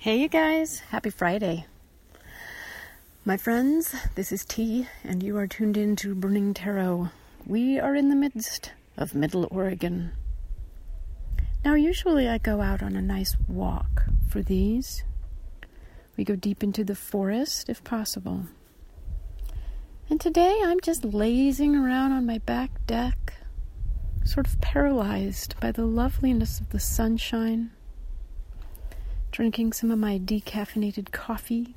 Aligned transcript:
Hey, 0.00 0.20
you 0.20 0.28
guys. 0.28 0.78
Happy 0.90 1.10
Friday. 1.10 1.66
My 3.24 3.36
friends, 3.36 3.96
this 4.14 4.30
is 4.30 4.44
T, 4.44 4.86
and 5.02 5.24
you 5.24 5.36
are 5.36 5.48
tuned 5.48 5.76
in 5.76 5.96
to 5.96 6.14
Burning 6.14 6.54
Tarot. 6.54 7.08
We 7.44 7.80
are 7.80 7.96
in 7.96 8.08
the 8.08 8.14
midst 8.14 8.70
of 8.96 9.16
Middle 9.16 9.48
Oregon. 9.50 10.12
Now, 11.64 11.74
usually 11.74 12.28
I 12.28 12.38
go 12.38 12.60
out 12.60 12.80
on 12.80 12.94
a 12.94 13.02
nice 13.02 13.36
walk 13.48 14.04
for 14.30 14.40
these. 14.40 15.02
We 16.16 16.22
go 16.22 16.36
deep 16.36 16.62
into 16.62 16.84
the 16.84 16.94
forest 16.94 17.68
if 17.68 17.82
possible. 17.82 18.44
And 20.08 20.20
today 20.20 20.60
I'm 20.62 20.80
just 20.80 21.04
lazing 21.04 21.74
around 21.74 22.12
on 22.12 22.24
my 22.24 22.38
back 22.38 22.86
deck, 22.86 23.34
sort 24.24 24.46
of 24.46 24.60
paralyzed 24.60 25.56
by 25.58 25.72
the 25.72 25.86
loveliness 25.86 26.60
of 26.60 26.68
the 26.68 26.78
sunshine 26.78 27.72
drinking 29.30 29.72
some 29.72 29.90
of 29.90 29.98
my 29.98 30.18
decaffeinated 30.18 31.12
coffee, 31.12 31.74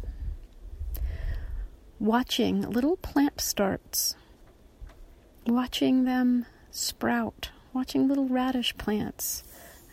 watching 1.99 2.61
little 2.61 2.97
plant 2.97 3.41
starts, 3.41 4.15
watching 5.45 6.05
them 6.05 6.45
sprout, 6.71 7.49
watching 7.73 8.07
little 8.07 8.27
radish 8.27 8.75
plants 8.77 9.43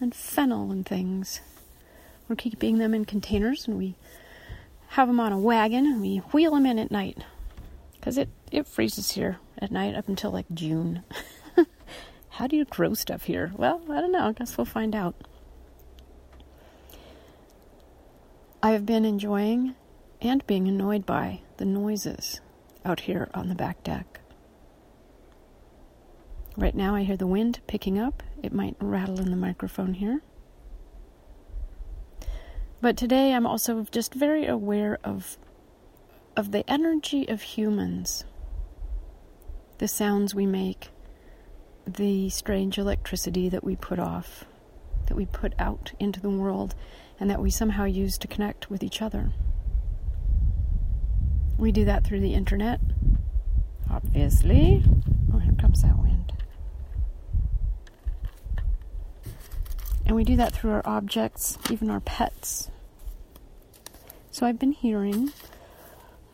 and 0.01 0.15
fennel 0.15 0.71
and 0.71 0.87
things. 0.87 1.41
We're 2.29 2.37
keeping 2.37 2.79
them 2.79 2.95
in 2.95 3.05
containers 3.05 3.67
and 3.67 3.79
we 3.79 3.97
have 4.89 5.09
them 5.09 5.21
on 5.21 5.33
a 5.33 5.39
wagon 5.39 5.87
and 5.87 6.01
we 6.01 6.19
wheel 6.19 6.53
them 6.53 6.67
in 6.67 6.79
at 6.79 6.91
night 6.91 7.19
because 7.93 8.17
it, 8.17 8.29
it 8.51 8.67
freezes 8.67 9.13
here 9.13 9.39
at 9.59 9.71
night 9.71 9.95
up 9.95 10.09
until 10.09 10.31
like 10.31 10.47
June. 10.53 11.03
How 12.31 12.47
do 12.47 12.57
you 12.57 12.65
grow 12.65 12.95
stuff 12.95 13.25
here? 13.25 13.53
Well, 13.57 13.83
I 13.91 14.01
don't 14.01 14.13
know. 14.13 14.27
I 14.29 14.33
guess 14.33 14.57
we'll 14.57 14.65
find 14.65 14.95
out. 14.95 15.15
I 18.61 18.73
have 18.73 18.85
been 18.85 19.05
enjoying 19.05 19.77
and 20.21 20.45
being 20.49 20.67
annoyed 20.67 21.07
by 21.07 21.43
the 21.59 21.65
noises 21.65 22.41
out 22.85 23.01
here 23.01 23.29
on 23.33 23.49
the 23.49 23.55
back 23.55 23.85
deck. 23.85 24.21
Right 26.57 26.75
now, 26.75 26.97
I 26.97 27.05
hear 27.05 27.17
the 27.17 27.27
wind 27.29 27.61
picking 27.69 28.01
up. 28.01 28.21
It 28.43 28.53
might 28.53 28.75
rattle 28.81 29.21
in 29.21 29.31
the 29.31 29.37
microphone 29.37 29.95
here. 29.95 30.23
But 32.81 32.97
today, 32.97 33.33
I'm 33.33 33.47
also 33.47 33.87
just 33.93 34.13
very 34.13 34.45
aware 34.47 34.99
of, 35.05 35.39
of 36.37 36.51
the 36.51 36.69
energy 36.69 37.29
of 37.29 37.43
humans, 37.43 38.25
the 39.79 39.87
sounds 39.87 40.35
we 40.35 40.47
make, 40.47 40.89
the 41.87 42.29
strange 42.29 42.77
electricity 42.77 43.49
that 43.49 43.63
we 43.63 43.77
put 43.77 44.01
off, 44.01 44.45
that 45.07 45.17
we 45.17 45.27
put 45.27 45.55
out 45.61 45.93
into 46.01 46.21
the 46.21 46.31
world 46.31 46.75
and 47.21 47.29
that 47.31 47.41
we 47.41 47.51
somehow 47.51 47.85
use 47.85 48.19
to 48.19 48.29
connect 48.29 48.71
with 48.71 48.83
each 48.83 49.03
other. 49.03 49.33
We 51.57 51.73
do 51.73 51.85
that 51.87 52.05
through 52.05 52.21
the 52.21 52.35
internet, 52.35 52.81
obviously. 53.91 54.85
Oh, 55.33 55.39
here 55.39 55.55
comes 55.59 55.83
that 55.83 55.99
wind. 55.99 56.33
And 60.07 60.15
we 60.15 60.25
do 60.25 60.37
that 60.37 60.53
through 60.53 60.71
our 60.71 60.83
objects, 60.87 61.59
even 61.71 61.91
our 61.91 62.01
pets. 62.01 62.71
So 64.31 64.47
I've 64.47 64.59
been 64.59 64.73
hearing 64.73 65.33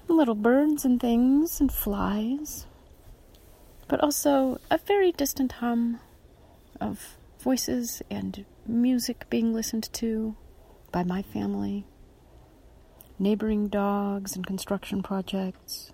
little 0.08 0.34
birds 0.34 0.84
and 0.84 1.00
things 1.00 1.60
and 1.60 1.72
flies, 1.72 2.66
but 3.88 4.00
also 4.00 4.60
a 4.70 4.78
very 4.78 5.10
distant 5.10 5.52
hum 5.52 6.00
of 6.80 7.16
voices 7.40 8.02
and 8.10 8.44
music 8.66 9.27
being 9.30 9.55
listened 9.55 9.90
to 9.94 10.36
by 10.95 11.03
my 11.03 11.23
family, 11.23 11.84
neighboring 13.19 13.67
dogs, 13.67 14.37
and 14.37 14.47
construction 14.47 15.03
projects. 15.03 15.91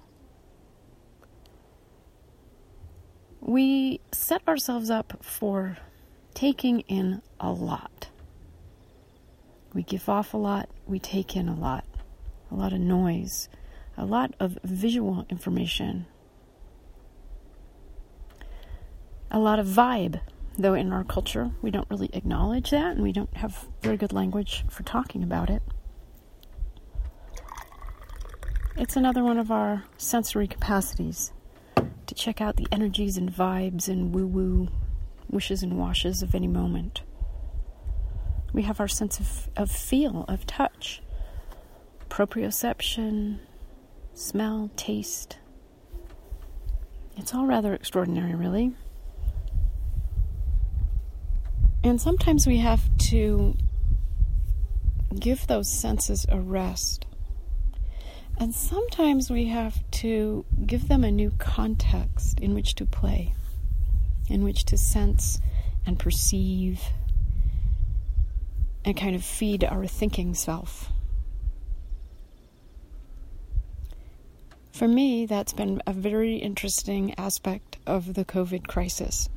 We 3.40 4.02
set 4.12 4.46
ourselves 4.46 4.90
up 4.90 5.24
for 5.24 5.78
taking 6.34 6.80
in 6.80 7.22
a 7.40 7.50
lot. 7.50 8.10
We 9.72 9.82
give 9.84 10.06
off 10.06 10.34
a 10.34 10.36
lot, 10.36 10.68
we 10.86 10.98
take 10.98 11.34
in 11.34 11.48
a 11.48 11.58
lot, 11.58 11.86
a 12.50 12.54
lot 12.54 12.74
of 12.74 12.80
noise, 12.80 13.48
a 13.96 14.04
lot 14.04 14.34
of 14.38 14.58
visual 14.62 15.24
information, 15.30 16.04
a 19.30 19.38
lot 19.38 19.58
of 19.58 19.66
vibe 19.66 20.20
though 20.60 20.74
in 20.74 20.92
our 20.92 21.04
culture 21.04 21.50
we 21.62 21.70
don't 21.70 21.88
really 21.90 22.10
acknowledge 22.12 22.70
that 22.70 22.92
and 22.92 23.02
we 23.02 23.12
don't 23.12 23.34
have 23.36 23.68
very 23.82 23.96
good 23.96 24.12
language 24.12 24.64
for 24.68 24.82
talking 24.82 25.22
about 25.22 25.50
it. 25.50 25.62
It's 28.76 28.96
another 28.96 29.22
one 29.22 29.38
of 29.38 29.50
our 29.50 29.84
sensory 29.98 30.46
capacities 30.46 31.32
to 32.06 32.14
check 32.14 32.40
out 32.40 32.56
the 32.56 32.66
energies 32.72 33.16
and 33.16 33.30
vibes 33.30 33.88
and 33.88 34.14
woo 34.14 34.26
woo 34.26 34.68
wishes 35.28 35.62
and 35.62 35.78
washes 35.78 36.22
of 36.22 36.34
any 36.34 36.48
moment. 36.48 37.02
We 38.52 38.62
have 38.62 38.80
our 38.80 38.88
sense 38.88 39.20
of, 39.20 39.48
of 39.56 39.70
feel, 39.70 40.24
of 40.28 40.46
touch, 40.46 41.02
proprioception, 42.08 43.38
smell, 44.12 44.70
taste. 44.76 45.38
It's 47.16 47.32
all 47.34 47.46
rather 47.46 47.74
extraordinary, 47.74 48.34
really. 48.34 48.74
And 51.82 52.00
sometimes 52.00 52.46
we 52.46 52.58
have 52.58 52.82
to 53.10 53.56
give 55.18 55.46
those 55.46 55.68
senses 55.68 56.26
a 56.28 56.38
rest. 56.38 57.06
And 58.38 58.54
sometimes 58.54 59.30
we 59.30 59.46
have 59.46 59.82
to 59.92 60.44
give 60.66 60.88
them 60.88 61.04
a 61.04 61.10
new 61.10 61.30
context 61.38 62.40
in 62.40 62.54
which 62.54 62.74
to 62.76 62.86
play, 62.86 63.34
in 64.28 64.44
which 64.44 64.64
to 64.66 64.78
sense 64.78 65.40
and 65.86 65.98
perceive 65.98 66.80
and 68.84 68.96
kind 68.96 69.14
of 69.14 69.24
feed 69.24 69.64
our 69.64 69.86
thinking 69.86 70.34
self. 70.34 70.90
For 74.72 74.88
me, 74.88 75.26
that's 75.26 75.52
been 75.52 75.82
a 75.86 75.92
very 75.92 76.36
interesting 76.36 77.14
aspect 77.18 77.76
of 77.86 78.14
the 78.14 78.24
COVID 78.24 78.66
crisis. 78.66 79.28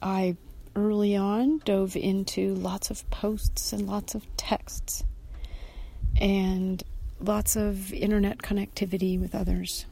I 0.00 0.36
early 0.78 1.16
on 1.16 1.58
dove 1.64 1.96
into 1.96 2.54
lots 2.54 2.88
of 2.88 3.08
posts 3.10 3.72
and 3.72 3.86
lots 3.86 4.14
of 4.14 4.24
texts 4.36 5.02
and 6.20 6.84
lots 7.20 7.56
of 7.56 7.92
internet 7.92 8.38
connectivity 8.38 9.20
with 9.20 9.34
others. 9.34 9.86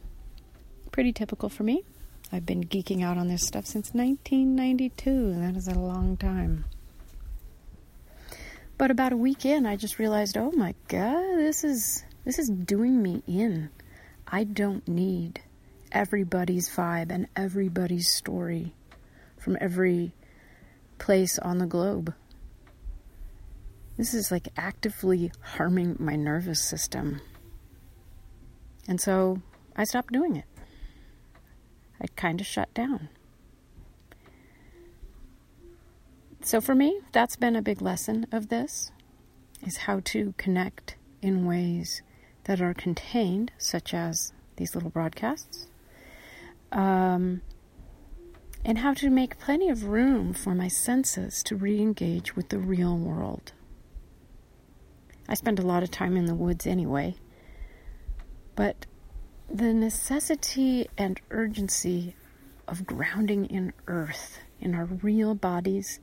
Pretty 0.92 1.12
typical 1.12 1.48
for 1.48 1.64
me. 1.64 1.82
I've 2.32 2.46
been 2.46 2.62
geeking 2.62 3.02
out 3.02 3.18
on 3.18 3.26
this 3.26 3.44
stuff 3.44 3.66
since 3.66 3.92
1992, 3.92 5.10
and 5.10 5.42
that 5.42 5.56
is 5.58 5.66
a 5.66 5.78
long 5.78 6.16
time. 6.16 6.64
But 8.78 8.90
about 8.92 9.12
a 9.12 9.16
week 9.16 9.44
in, 9.44 9.66
I 9.66 9.76
just 9.76 9.98
realized, 9.98 10.36
oh 10.36 10.52
my 10.52 10.74
god, 10.86 11.38
this 11.38 11.64
is 11.64 12.04
this 12.24 12.38
is 12.38 12.48
doing 12.48 13.02
me 13.02 13.22
in. 13.26 13.70
I 14.26 14.44
don't 14.44 14.86
need 14.86 15.40
everybody's 15.90 16.68
vibe 16.68 17.10
and 17.10 17.26
everybody's 17.34 18.08
story 18.08 18.74
from 19.38 19.56
every 19.60 20.12
place 20.98 21.38
on 21.38 21.58
the 21.58 21.66
globe. 21.66 22.14
This 23.96 24.12
is 24.12 24.30
like 24.30 24.48
actively 24.56 25.32
harming 25.40 25.96
my 25.98 26.16
nervous 26.16 26.62
system. 26.62 27.20
And 28.88 29.00
so 29.00 29.40
I 29.74 29.84
stopped 29.84 30.12
doing 30.12 30.36
it. 30.36 30.44
I 32.00 32.06
kind 32.14 32.40
of 32.40 32.46
shut 32.46 32.72
down. 32.74 33.08
So 36.42 36.60
for 36.60 36.74
me, 36.74 37.00
that's 37.12 37.36
been 37.36 37.56
a 37.56 37.62
big 37.62 37.80
lesson 37.82 38.26
of 38.30 38.48
this 38.48 38.92
is 39.66 39.78
how 39.78 40.00
to 40.04 40.34
connect 40.36 40.96
in 41.22 41.46
ways 41.46 42.02
that 42.44 42.60
are 42.60 42.74
contained, 42.74 43.50
such 43.58 43.92
as 43.92 44.32
these 44.56 44.74
little 44.74 44.90
broadcasts, 44.90 45.66
um, 46.70 47.40
and 48.66 48.78
how 48.78 48.92
to 48.92 49.08
make 49.08 49.38
plenty 49.38 49.68
of 49.68 49.84
room 49.84 50.34
for 50.34 50.52
my 50.52 50.66
senses 50.66 51.40
to 51.44 51.54
re 51.54 51.80
engage 51.80 52.34
with 52.34 52.48
the 52.48 52.58
real 52.58 52.98
world. 52.98 53.52
I 55.28 55.34
spend 55.34 55.60
a 55.60 55.66
lot 55.66 55.84
of 55.84 55.90
time 55.92 56.16
in 56.16 56.24
the 56.26 56.34
woods 56.34 56.66
anyway, 56.66 57.14
but 58.56 58.84
the 59.48 59.72
necessity 59.72 60.88
and 60.98 61.20
urgency 61.30 62.16
of 62.66 62.84
grounding 62.84 63.46
in 63.46 63.72
earth, 63.86 64.40
in 64.60 64.74
our 64.74 64.86
real 64.86 65.36
bodies, 65.36 66.00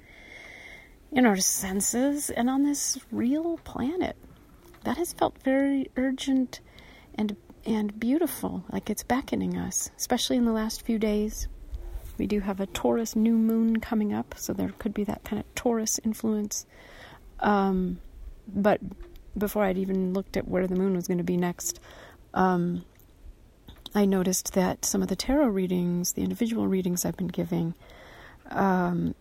in 1.12 1.26
our 1.26 1.36
senses, 1.36 2.30
and 2.30 2.50
on 2.50 2.64
this 2.64 2.98
real 3.12 3.58
planet. 3.66 4.16
That 4.86 4.98
has 4.98 5.12
felt 5.12 5.38
very 5.44 5.92
urgent 5.98 6.62
and 7.14 7.36
and 7.66 8.00
beautiful, 8.00 8.64
like 8.72 8.90
it's 8.90 9.04
beckoning 9.04 9.58
us, 9.58 9.92
especially 9.98 10.38
in 10.38 10.46
the 10.46 10.54
last 10.54 10.82
few 10.82 10.98
days. 10.98 11.50
We 12.18 12.28
do 12.28 12.42
have 12.42 12.60
a 12.60 12.68
Taurus 12.68 13.16
new 13.16 13.38
moon 13.38 13.80
coming 13.80 14.14
up, 14.14 14.36
so 14.38 14.54
there 14.54 14.74
could 14.78 14.94
be 14.94 15.04
that 15.06 15.24
kind 15.24 15.40
of 15.40 15.56
Taurus 15.56 16.00
influence. 16.04 16.66
Um, 17.40 18.00
but 18.48 18.80
before 19.38 19.64
I'd 19.64 19.78
even 19.78 20.14
looked 20.14 20.38
at 20.38 20.48
where 20.48 20.68
the 20.68 20.76
moon 20.76 20.96
was 20.96 21.08
going 21.08 21.18
to 21.18 21.24
be 21.24 21.38
next, 21.38 21.80
um, 22.34 22.86
I 23.96 24.06
noticed 24.06 24.54
that 24.54 24.86
some 24.86 25.02
of 25.02 25.08
the 25.08 25.16
tarot 25.16 25.48
readings, 25.48 26.14
the 26.14 26.24
individual 26.24 26.68
readings 26.68 27.06
I've 27.06 27.18
been 27.18 27.28
giving, 27.28 27.76
um, 28.50 29.16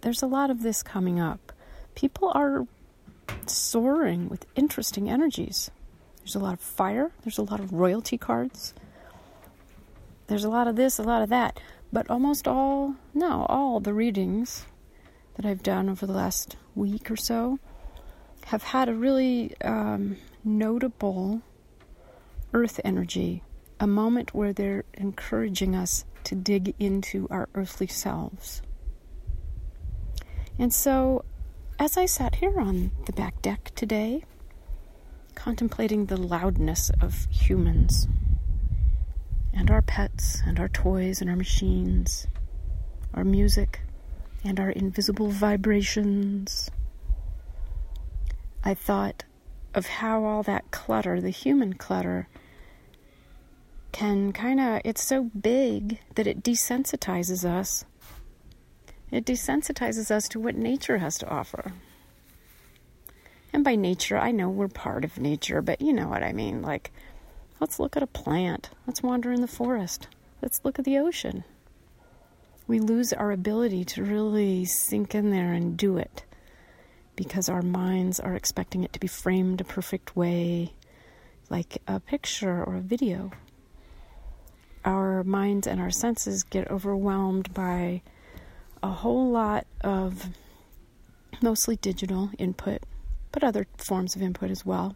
there's 0.00 0.22
a 0.22 0.26
lot 0.26 0.50
of 0.50 0.62
this 0.62 0.82
coming 0.82 1.18
up. 1.18 1.52
People 1.94 2.30
are 2.34 2.66
soaring 3.46 4.28
with 4.28 4.46
interesting 4.54 5.08
energies. 5.08 5.70
There's 6.18 6.34
a 6.34 6.40
lot 6.40 6.54
of 6.54 6.60
fire, 6.60 7.10
there's 7.22 7.38
a 7.38 7.42
lot 7.42 7.60
of 7.60 7.72
royalty 7.72 8.18
cards, 8.18 8.74
there's 10.26 10.44
a 10.44 10.50
lot 10.50 10.68
of 10.68 10.76
this, 10.76 10.98
a 10.98 11.02
lot 11.02 11.22
of 11.22 11.30
that. 11.30 11.58
But 11.92 12.10
almost 12.10 12.46
all, 12.46 12.96
no, 13.14 13.46
all 13.48 13.80
the 13.80 13.94
readings 13.94 14.66
that 15.36 15.46
I've 15.46 15.62
done 15.62 15.88
over 15.88 16.06
the 16.06 16.12
last 16.12 16.56
week 16.74 17.10
or 17.10 17.16
so 17.16 17.58
have 18.46 18.62
had 18.62 18.88
a 18.88 18.94
really 18.94 19.54
um, 19.62 20.16
notable 20.44 21.42
earth 22.52 22.80
energy, 22.84 23.42
a 23.80 23.86
moment 23.86 24.34
where 24.34 24.52
they're 24.52 24.84
encouraging 24.94 25.74
us 25.74 26.04
to 26.24 26.34
dig 26.34 26.74
into 26.78 27.26
our 27.30 27.48
earthly 27.54 27.86
selves. 27.86 28.62
And 30.58 30.72
so, 30.74 31.24
as 31.78 31.96
I 31.96 32.06
sat 32.06 32.36
here 32.36 32.58
on 32.58 32.90
the 33.06 33.12
back 33.12 33.40
deck 33.40 33.70
today, 33.74 34.24
contemplating 35.34 36.06
the 36.06 36.16
loudness 36.16 36.90
of 37.00 37.28
humans 37.30 38.08
and 39.58 39.70
our 39.70 39.82
pets 39.82 40.40
and 40.46 40.58
our 40.58 40.68
toys 40.68 41.20
and 41.20 41.28
our 41.28 41.36
machines, 41.36 42.26
our 43.12 43.24
music 43.24 43.80
and 44.44 44.58
our 44.58 44.70
invisible 44.70 45.28
vibrations, 45.28 46.70
I 48.64 48.74
thought 48.74 49.24
of 49.74 49.86
how 49.86 50.24
all 50.24 50.42
that 50.44 50.70
clutter, 50.70 51.20
the 51.20 51.30
human 51.30 51.74
clutter, 51.74 52.28
can 53.92 54.32
kind 54.32 54.60
of, 54.60 54.80
it's 54.84 55.02
so 55.02 55.24
big 55.24 56.00
that 56.14 56.26
it 56.26 56.42
desensitizes 56.42 57.44
us 57.44 57.84
it 59.10 59.24
desensitizes 59.24 60.10
us 60.10 60.28
to 60.28 60.40
what 60.40 60.54
nature 60.54 60.98
has 60.98 61.18
to 61.18 61.28
offer. 61.28 61.72
And 63.52 63.64
by 63.64 63.74
nature, 63.74 64.18
I 64.18 64.30
know 64.30 64.50
we're 64.50 64.68
part 64.68 65.04
of 65.04 65.18
nature, 65.18 65.62
but 65.62 65.80
you 65.80 65.92
know 65.92 66.08
what 66.08 66.22
I 66.22 66.32
mean. 66.32 66.60
Like, 66.60 66.92
let's 67.60 67.78
look 67.78 67.96
at 67.96 68.02
a 68.02 68.06
plant. 68.06 68.70
Let's 68.86 69.02
wander 69.02 69.32
in 69.32 69.40
the 69.40 69.48
forest. 69.48 70.08
Let's 70.42 70.60
look 70.64 70.78
at 70.78 70.84
the 70.84 70.98
ocean. 70.98 71.44
We 72.66 72.80
lose 72.80 73.12
our 73.12 73.32
ability 73.32 73.84
to 73.86 74.04
really 74.04 74.64
sink 74.64 75.14
in 75.14 75.30
there 75.30 75.52
and 75.52 75.76
do 75.76 75.96
it 75.96 76.24
because 77.16 77.48
our 77.48 77.62
minds 77.62 78.20
are 78.20 78.34
expecting 78.34 78.84
it 78.84 78.92
to 78.92 79.00
be 79.00 79.08
framed 79.08 79.60
a 79.60 79.64
perfect 79.64 80.14
way, 80.14 80.72
like 81.50 81.78
a 81.88 81.98
picture 81.98 82.62
or 82.62 82.76
a 82.76 82.80
video. 82.80 83.32
Our 84.84 85.24
minds 85.24 85.66
and 85.66 85.80
our 85.80 85.90
senses 85.90 86.44
get 86.44 86.70
overwhelmed 86.70 87.52
by 87.52 88.02
a 88.82 88.88
whole 88.88 89.30
lot 89.30 89.66
of 89.80 90.28
mostly 91.42 91.76
digital 91.76 92.30
input, 92.38 92.82
but 93.32 93.42
other 93.42 93.66
forms 93.78 94.14
of 94.14 94.22
input 94.22 94.50
as 94.50 94.64
well. 94.64 94.94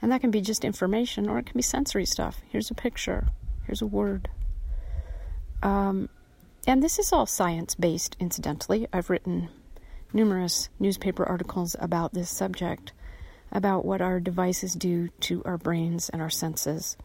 And 0.00 0.12
that 0.12 0.20
can 0.20 0.30
be 0.30 0.40
just 0.40 0.64
information 0.64 1.28
or 1.28 1.38
it 1.38 1.46
can 1.46 1.56
be 1.56 1.62
sensory 1.62 2.06
stuff. 2.06 2.40
Here's 2.48 2.70
a 2.70 2.74
picture, 2.74 3.28
here's 3.66 3.82
a 3.82 3.86
word. 3.86 4.28
Um, 5.62 6.08
and 6.66 6.82
this 6.82 6.98
is 6.98 7.12
all 7.12 7.26
science 7.26 7.74
based, 7.74 8.16
incidentally. 8.20 8.86
I've 8.92 9.10
written 9.10 9.48
numerous 10.12 10.68
newspaper 10.78 11.24
articles 11.24 11.76
about 11.78 12.14
this 12.14 12.30
subject, 12.30 12.92
about 13.50 13.84
what 13.84 14.00
our 14.00 14.20
devices 14.20 14.74
do 14.74 15.08
to 15.20 15.42
our 15.44 15.58
brains 15.58 16.08
and 16.08 16.22
our 16.22 16.30
senses. 16.30 16.96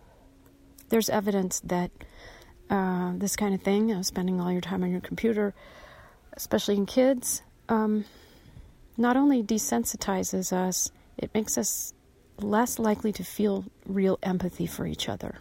There's 0.90 1.10
evidence 1.10 1.60
that 1.62 1.92
uh, 2.70 3.14
this 3.16 3.36
kind 3.36 3.54
of 3.56 3.62
thing, 3.62 3.92
uh, 3.92 4.04
spending 4.04 4.40
all 4.40 4.52
your 4.52 4.62
time 4.62 4.84
on 4.84 4.92
your 4.92 5.02
computer, 5.02 5.54
especially 6.34 6.76
in 6.76 6.86
kids, 6.86 7.42
um, 7.70 8.06
not 8.98 9.18
only 9.18 9.42
desensitizes 9.44 10.54
us, 10.54 10.92
it 11.18 11.34
makes 11.34 11.58
us 11.58 11.94
less 12.40 12.80
likely 12.80 13.12
to 13.14 13.24
feel 13.24 13.66
real 13.86 14.20
empathy 14.24 14.66
for 14.66 14.86
each 14.86 15.08
other. 15.08 15.38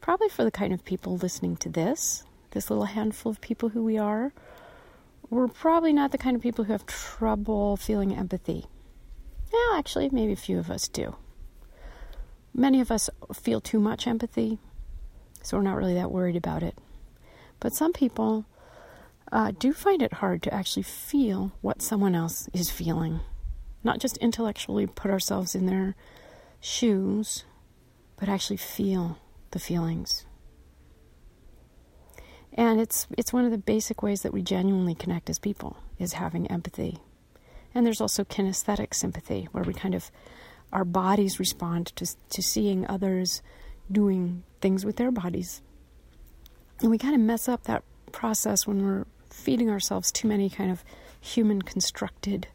Probably 0.00 0.28
for 0.28 0.44
the 0.44 0.50
kind 0.50 0.72
of 0.72 0.84
people 0.84 1.16
listening 1.16 1.56
to 1.58 1.68
this, 1.68 2.24
this 2.52 2.70
little 2.70 2.86
handful 2.86 3.30
of 3.30 3.40
people 3.40 3.70
who 3.70 3.84
we 3.84 3.98
are, 3.98 4.32
we're 5.30 5.48
probably 5.48 5.92
not 5.92 6.12
the 6.12 6.18
kind 6.18 6.34
of 6.36 6.42
people 6.42 6.64
who 6.64 6.72
have 6.72 6.86
trouble 6.86 7.76
feeling 7.76 8.14
empathy. 8.14 8.66
Yeah, 9.52 9.78
actually, 9.78 10.08
maybe 10.10 10.32
a 10.32 10.36
few 10.36 10.58
of 10.58 10.70
us 10.70 10.88
do. 10.88 11.16
Many 12.54 12.80
of 12.80 12.90
us 12.90 13.10
feel 13.34 13.60
too 13.60 13.78
much 13.78 14.06
empathy, 14.06 14.58
so 15.42 15.56
we're 15.56 15.62
not 15.62 15.76
really 15.76 15.94
that 15.94 16.10
worried 16.10 16.36
about 16.36 16.62
it. 16.62 16.76
But 17.60 17.74
some 17.74 17.92
people 17.92 18.46
uh, 19.30 19.52
do 19.58 19.72
find 19.72 20.02
it 20.02 20.14
hard 20.14 20.42
to 20.44 20.54
actually 20.54 20.82
feel 20.84 21.52
what 21.60 21.82
someone 21.82 22.14
else 22.14 22.48
is 22.52 22.70
feeling. 22.70 23.20
Not 23.84 24.00
just 24.00 24.16
intellectually 24.18 24.86
put 24.86 25.10
ourselves 25.10 25.54
in 25.54 25.66
their 25.66 25.94
shoes, 26.60 27.44
but 28.18 28.28
actually 28.28 28.56
feel 28.56 29.18
the 29.50 29.58
feelings. 29.58 30.26
And 32.52 32.80
it's 32.80 33.06
it's 33.16 33.32
one 33.32 33.44
of 33.44 33.52
the 33.52 33.58
basic 33.58 34.02
ways 34.02 34.22
that 34.22 34.32
we 34.32 34.42
genuinely 34.42 34.94
connect 34.94 35.30
as 35.30 35.38
people 35.38 35.76
is 35.98 36.14
having 36.14 36.50
empathy. 36.50 36.98
And 37.74 37.86
there's 37.86 38.00
also 38.00 38.24
kinesthetic 38.24 38.94
sympathy, 38.94 39.48
where 39.52 39.62
we 39.62 39.72
kind 39.72 39.94
of 39.94 40.10
our 40.72 40.84
bodies 40.84 41.38
respond 41.38 41.94
to 41.96 42.06
to 42.30 42.42
seeing 42.42 42.86
others 42.88 43.42
doing 43.90 44.42
things 44.60 44.84
with 44.84 44.96
their 44.96 45.12
bodies. 45.12 45.62
And 46.80 46.90
we 46.90 46.98
kind 46.98 47.14
of 47.14 47.20
mess 47.20 47.48
up 47.48 47.64
that 47.64 47.84
process 48.12 48.66
when 48.66 48.84
we're 48.84 49.06
feeding 49.30 49.70
ourselves 49.70 50.10
too 50.10 50.26
many 50.28 50.50
kind 50.50 50.70
of 50.70 50.84
human 51.20 51.62
constructed 51.62 52.48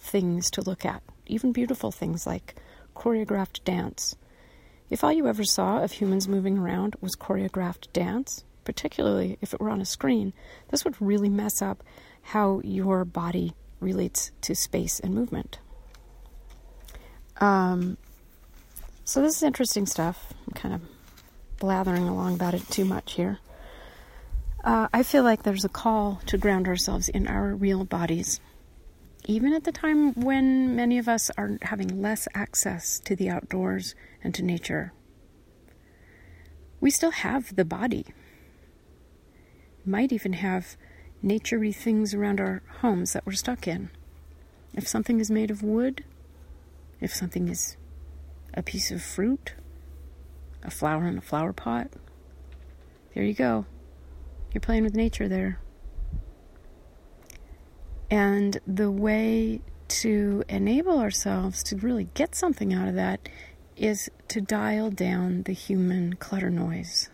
things 0.00 0.50
to 0.52 0.62
look 0.62 0.84
at, 0.84 1.02
even 1.26 1.52
beautiful 1.52 1.92
things 1.92 2.26
like 2.26 2.56
choreographed 2.96 3.62
dance. 3.64 4.16
If 4.88 5.04
all 5.04 5.12
you 5.12 5.28
ever 5.28 5.44
saw 5.44 5.82
of 5.82 5.92
humans 5.92 6.26
moving 6.26 6.58
around 6.58 6.96
was 7.00 7.14
choreographed 7.14 7.92
dance, 7.92 8.44
particularly 8.64 9.38
if 9.40 9.54
it 9.54 9.60
were 9.60 9.70
on 9.70 9.80
a 9.80 9.84
screen, 9.84 10.32
this 10.70 10.84
would 10.84 11.00
really 11.00 11.28
mess 11.28 11.62
up 11.62 11.84
how 12.22 12.60
your 12.64 13.04
body 13.04 13.54
relates 13.78 14.32
to 14.42 14.54
space 14.54 15.00
and 15.00 15.14
movement. 15.14 15.58
Um, 17.40 17.96
so 19.04 19.22
this 19.22 19.36
is 19.36 19.42
interesting 19.42 19.86
stuff. 19.86 20.34
I'm 20.46 20.54
kind 20.54 20.74
of 20.74 20.82
blathering 21.58 22.08
along 22.08 22.34
about 22.34 22.54
it 22.54 22.68
too 22.68 22.84
much 22.84 23.14
here. 23.14 23.38
Uh, 24.62 24.88
I 24.92 25.02
feel 25.02 25.22
like 25.22 25.42
there's 25.42 25.64
a 25.64 25.70
call 25.70 26.20
to 26.26 26.36
ground 26.36 26.66
ourselves 26.66 27.08
in 27.08 27.26
our 27.26 27.54
real 27.54 27.84
bodies, 27.84 28.40
even 29.26 29.52
at 29.52 29.64
the 29.64 29.72
time 29.72 30.12
when 30.14 30.74
many 30.74 30.98
of 30.98 31.08
us 31.08 31.30
are 31.36 31.58
having 31.62 32.00
less 32.00 32.26
access 32.34 32.98
to 33.00 33.14
the 33.14 33.28
outdoors 33.28 33.94
and 34.22 34.34
to 34.34 34.42
nature. 34.42 34.92
We 36.80 36.90
still 36.90 37.10
have 37.10 37.56
the 37.56 37.64
body. 37.64 38.06
Might 39.84 40.12
even 40.12 40.34
have 40.34 40.76
naturey 41.24 41.74
things 41.74 42.14
around 42.14 42.40
our 42.40 42.62
homes 42.80 43.12
that 43.12 43.26
we're 43.26 43.32
stuck 43.32 43.68
in. 43.68 43.90
If 44.74 44.88
something 44.88 45.20
is 45.20 45.30
made 45.30 45.50
of 45.50 45.62
wood, 45.62 46.04
if 47.00 47.14
something 47.14 47.48
is 47.48 47.76
a 48.54 48.62
piece 48.62 48.90
of 48.90 49.02
fruit, 49.02 49.54
a 50.62 50.70
flower 50.70 51.06
in 51.06 51.18
a 51.18 51.22
flower 51.22 51.52
pot. 51.52 51.88
There 53.14 53.24
you 53.24 53.34
go. 53.34 53.66
You're 54.52 54.60
playing 54.60 54.84
with 54.84 54.94
nature 54.94 55.28
there. 55.28 55.60
And 58.10 58.58
the 58.66 58.90
way 58.90 59.60
to 59.88 60.44
enable 60.48 60.98
ourselves 60.98 61.62
to 61.64 61.76
really 61.76 62.08
get 62.14 62.34
something 62.34 62.72
out 62.74 62.88
of 62.88 62.94
that 62.94 63.28
is 63.76 64.10
to 64.28 64.40
dial 64.40 64.90
down 64.90 65.44
the 65.44 65.52
human 65.52 66.14
clutter 66.14 66.50
noise. 66.50 67.08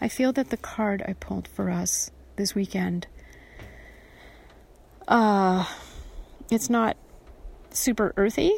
I 0.00 0.08
feel 0.08 0.32
that 0.32 0.50
the 0.50 0.56
card 0.56 1.02
I 1.06 1.14
pulled 1.14 1.48
for 1.48 1.70
us 1.70 2.10
this 2.36 2.54
weekend, 2.54 3.06
uh, 5.08 5.66
it's 6.50 6.68
not 6.68 6.96
super 7.70 8.12
earthy, 8.16 8.52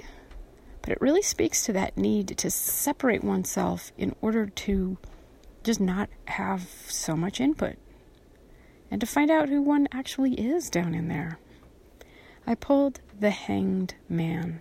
but 0.82 0.90
it 0.90 1.00
really 1.00 1.22
speaks 1.22 1.64
to 1.66 1.72
that 1.74 1.96
need 1.96 2.28
to 2.38 2.50
separate 2.50 3.22
oneself 3.22 3.92
in 3.96 4.14
order 4.20 4.46
to 4.46 4.98
just 5.62 5.80
not 5.80 6.08
have 6.26 6.68
so 6.88 7.16
much 7.16 7.40
input 7.40 7.76
and 8.90 9.00
to 9.00 9.06
find 9.06 9.30
out 9.30 9.48
who 9.48 9.62
one 9.62 9.88
actually 9.92 10.34
is 10.34 10.70
down 10.70 10.94
in 10.94 11.08
there. 11.08 11.38
I 12.46 12.54
pulled 12.54 13.00
the 13.18 13.30
Hanged 13.30 13.94
Man. 14.08 14.60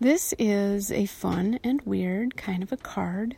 This 0.00 0.34
is 0.38 0.90
a 0.92 1.06
fun 1.06 1.58
and 1.64 1.80
weird 1.82 2.36
kind 2.36 2.62
of 2.62 2.72
a 2.72 2.76
card. 2.76 3.36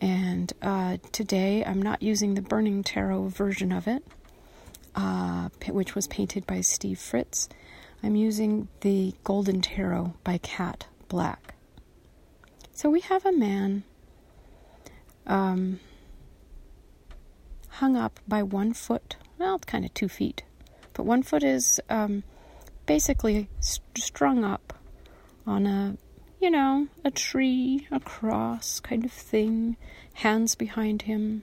And 0.00 0.52
uh, 0.62 0.98
today 1.12 1.64
I'm 1.64 1.80
not 1.80 2.02
using 2.02 2.34
the 2.34 2.42
Burning 2.42 2.82
Tarot 2.82 3.28
version 3.28 3.72
of 3.72 3.86
it. 3.88 4.04
uh, 4.94 5.48
which 5.68 5.94
was 5.94 6.06
painted 6.06 6.46
by 6.46 6.60
Steve 6.60 6.98
Fritz. 6.98 7.48
I'm 8.02 8.16
using 8.16 8.68
the 8.80 9.14
Golden 9.24 9.60
Tarot 9.60 10.14
by 10.22 10.38
Kat 10.38 10.86
Black. 11.08 11.54
So 12.72 12.90
we 12.90 13.00
have 13.00 13.24
a 13.24 13.32
man 13.32 13.84
um, 15.26 15.80
hung 17.74 17.96
up 17.96 18.20
by 18.28 18.42
one 18.42 18.72
foot, 18.72 19.16
well, 19.38 19.56
it's 19.56 19.64
kind 19.64 19.84
of 19.84 19.92
two 19.94 20.08
feet, 20.08 20.42
but 20.92 21.04
one 21.04 21.22
foot 21.22 21.42
is 21.42 21.80
um, 21.90 22.22
basically 22.86 23.48
st- 23.60 23.98
strung 23.98 24.44
up 24.44 24.72
on 25.46 25.66
a, 25.66 25.96
you 26.40 26.50
know, 26.50 26.86
a 27.04 27.10
tree, 27.10 27.86
a 27.90 27.98
cross 27.98 28.78
kind 28.78 29.04
of 29.04 29.12
thing, 29.12 29.76
hands 30.14 30.54
behind 30.54 31.02
him, 31.02 31.42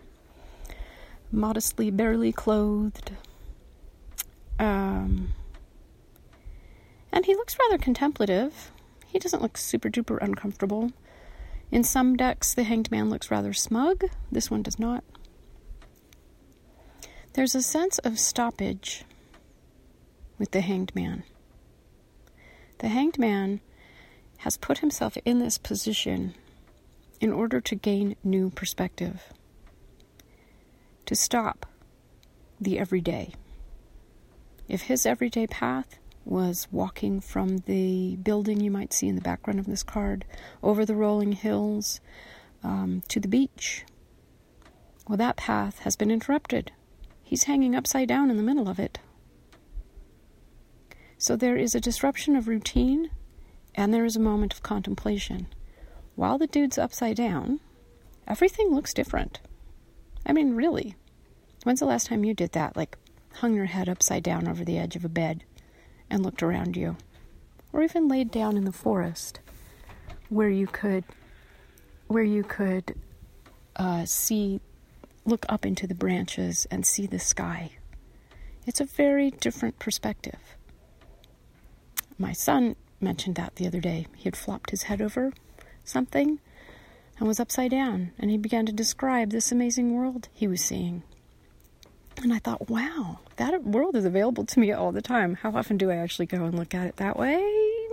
modestly, 1.32 1.92
barely 1.92 2.32
clothed. 2.32 3.12
Um, 4.58 5.34
and 7.12 7.26
he 7.26 7.36
looks 7.36 7.58
rather 7.60 7.78
contemplative. 7.78 8.72
He 9.08 9.20
doesn't 9.20 9.42
look 9.42 9.58
super 9.58 9.90
duper 9.90 10.18
uncomfortable. 10.22 10.92
In 11.72 11.84
some 11.84 12.16
decks, 12.16 12.54
the 12.54 12.64
hanged 12.64 12.90
man 12.90 13.10
looks 13.10 13.32
rather 13.32 13.54
smug. 13.54 14.06
This 14.32 14.50
one 14.50 14.62
does 14.62 14.80
not. 14.80 15.04
There's 17.34 17.56
a 17.56 17.62
sense 17.62 17.98
of 18.00 18.20
stoppage 18.20 19.06
with 20.38 20.52
the 20.52 20.60
hanged 20.60 20.94
man. 20.94 21.24
The 22.80 22.90
hanged 22.90 23.18
man 23.18 23.62
has 24.40 24.58
put 24.58 24.80
himself 24.80 25.16
in 25.24 25.40
this 25.40 25.58
position 25.58 26.36
in 27.22 27.32
order 27.32 27.62
to 27.62 27.76
gain 27.76 28.18
new 28.22 28.50
perspective, 28.50 29.32
to 31.06 31.16
stop 31.16 31.66
the 32.60 32.78
everyday. 32.78 33.34
If 34.68 34.84
his 34.84 35.06
everyday 35.06 35.48
path 35.48 36.00
was 36.26 36.68
walking 36.70 37.22
from 37.22 37.60
the 37.60 38.18
building 38.18 38.60
you 38.60 38.72
might 38.72 38.92
see 38.92 39.08
in 39.08 39.16
the 39.16 39.22
background 39.22 39.60
of 39.60 39.68
this 39.68 39.84
card 39.84 40.26
over 40.62 40.86
the 40.86 40.96
rolling 40.96 41.32
hills 41.32 42.02
um, 42.62 43.04
to 43.08 43.22
the 43.22 43.30
beach, 43.30 43.86
well, 45.08 45.18
that 45.18 45.38
path 45.38 45.80
has 45.80 45.96
been 45.96 46.12
interrupted. 46.12 46.74
He's 47.32 47.46
hanging 47.46 47.76
upside 47.76 48.10
down 48.10 48.30
in 48.30 48.36
the 48.36 48.44
middle 48.44 48.68
of 48.68 48.78
it. 48.78 49.00
So 51.18 51.38
there 51.38 51.56
is 51.56 51.74
a 51.74 51.80
disruption 51.80 52.36
of 52.36 52.50
routine 52.50 53.10
and 53.74 53.94
there 53.94 54.04
is 54.04 54.18
a 54.18 54.20
moment 54.20 54.54
of 54.54 54.64
contemplation. 54.64 55.48
While 56.16 56.38
the 56.38 56.46
dude's 56.46 56.78
upside 56.78 57.16
down, 57.16 57.62
everything 58.28 58.76
looks 58.76 58.94
different. 58.94 59.40
I 60.26 60.34
mean, 60.34 60.56
really. 60.56 60.96
When's 61.64 61.80
the 61.80 61.86
last 61.86 62.08
time 62.08 62.26
you 62.26 62.34
did 62.34 62.52
that? 62.52 62.76
Like, 62.76 62.98
hung 63.36 63.56
your 63.56 63.68
head 63.68 63.88
upside 63.88 64.24
down 64.24 64.46
over 64.46 64.66
the 64.66 64.78
edge 64.78 64.98
of 64.98 65.06
a 65.06 65.10
bed 65.10 65.46
and 66.10 66.24
looked 66.24 66.44
around 66.44 66.76
you? 66.76 66.98
Or 67.72 67.82
even 67.82 68.10
laid 68.10 68.30
down 68.30 68.58
in 68.58 68.66
the 68.66 68.74
forest 68.74 69.40
where 70.28 70.50
you 70.50 70.68
could 70.68 71.06
where 72.08 72.26
you 72.26 72.44
could 72.44 72.94
uh, 73.78 74.04
see 74.04 74.60
look 75.26 75.46
up 75.50 75.66
into 75.66 75.88
the 75.88 75.96
branches 75.96 76.68
and 76.72 76.86
see 76.86 77.06
the 77.08 77.20
sky. 77.20 77.72
It's 78.66 78.82
a 78.82 78.86
very 78.86 79.32
different 79.32 79.80
perspective. 79.80 80.40
My 82.18 82.34
son 82.34 82.76
mentioned 83.00 83.36
that 83.36 83.56
the 83.56 83.68
other 83.68 83.80
day. 83.80 84.08
He 84.16 84.26
had 84.26 84.36
flopped 84.36 84.70
his 84.70 84.84
head 84.84 85.02
over 85.02 85.34
something 85.84 86.40
and 87.18 87.28
was 87.28 87.40
upside 87.40 87.72
down, 87.72 88.12
and 88.20 88.30
he 88.30 88.38
began 88.38 88.66
to 88.66 88.72
describe 88.72 89.32
this 89.32 89.52
amazing 89.52 89.96
world 89.96 90.28
he 90.34 90.48
was 90.48 90.62
seeing. 90.64 91.04
And 92.22 92.34
I 92.34 92.40
thought, 92.40 92.70
wow, 92.70 93.20
that 93.38 93.64
world 93.64 93.96
is 93.96 94.06
available 94.06 94.46
to 94.46 94.60
me 94.60 94.72
all 94.72 94.92
the 94.92 95.02
time. 95.02 95.36
How 95.36 95.56
often 95.56 95.78
do 95.78 95.90
I 95.90 95.96
actually 95.96 96.28
go 96.28 96.46
and 96.46 96.58
look 96.58 96.76
at 96.76 96.88
it 96.88 96.98
that 96.98 97.18
way? 97.18 97.42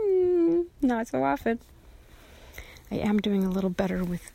Mm, 0.01 0.67
not 0.83 1.09
so 1.09 1.25
often. 1.25 1.59
I 2.91 2.97
am 2.97 3.19
doing 3.19 3.45
a 3.45 3.51
little 3.51 3.71
better 3.71 4.05
with 4.05 4.31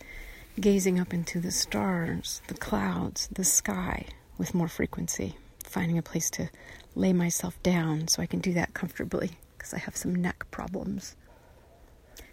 gazing 0.59 0.99
up 0.99 1.13
into 1.13 1.39
the 1.39 1.51
stars, 1.51 2.41
the 2.47 2.53
clouds, 2.53 3.27
the 3.31 3.43
sky 3.43 4.05
with 4.37 4.53
more 4.53 4.67
frequency, 4.67 5.35
finding 5.63 5.97
a 5.97 6.03
place 6.03 6.29
to 6.31 6.49
lay 6.95 7.13
myself 7.13 7.61
down 7.63 8.07
so 8.07 8.21
I 8.21 8.27
can 8.27 8.39
do 8.39 8.53
that 8.53 8.73
comfortably 8.73 9.31
because 9.57 9.73
I 9.73 9.79
have 9.79 9.95
some 9.95 10.13
neck 10.13 10.45
problems. 10.51 11.15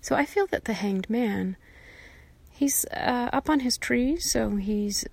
So 0.00 0.14
I 0.14 0.24
feel 0.24 0.46
that 0.48 0.64
the 0.64 0.72
hanged 0.74 1.08
man, 1.08 1.56
he's 2.50 2.84
uh, 2.86 3.30
up 3.32 3.48
on 3.48 3.60
his 3.60 3.78
tree, 3.78 4.16
so 4.16 4.56
he's 4.56 5.04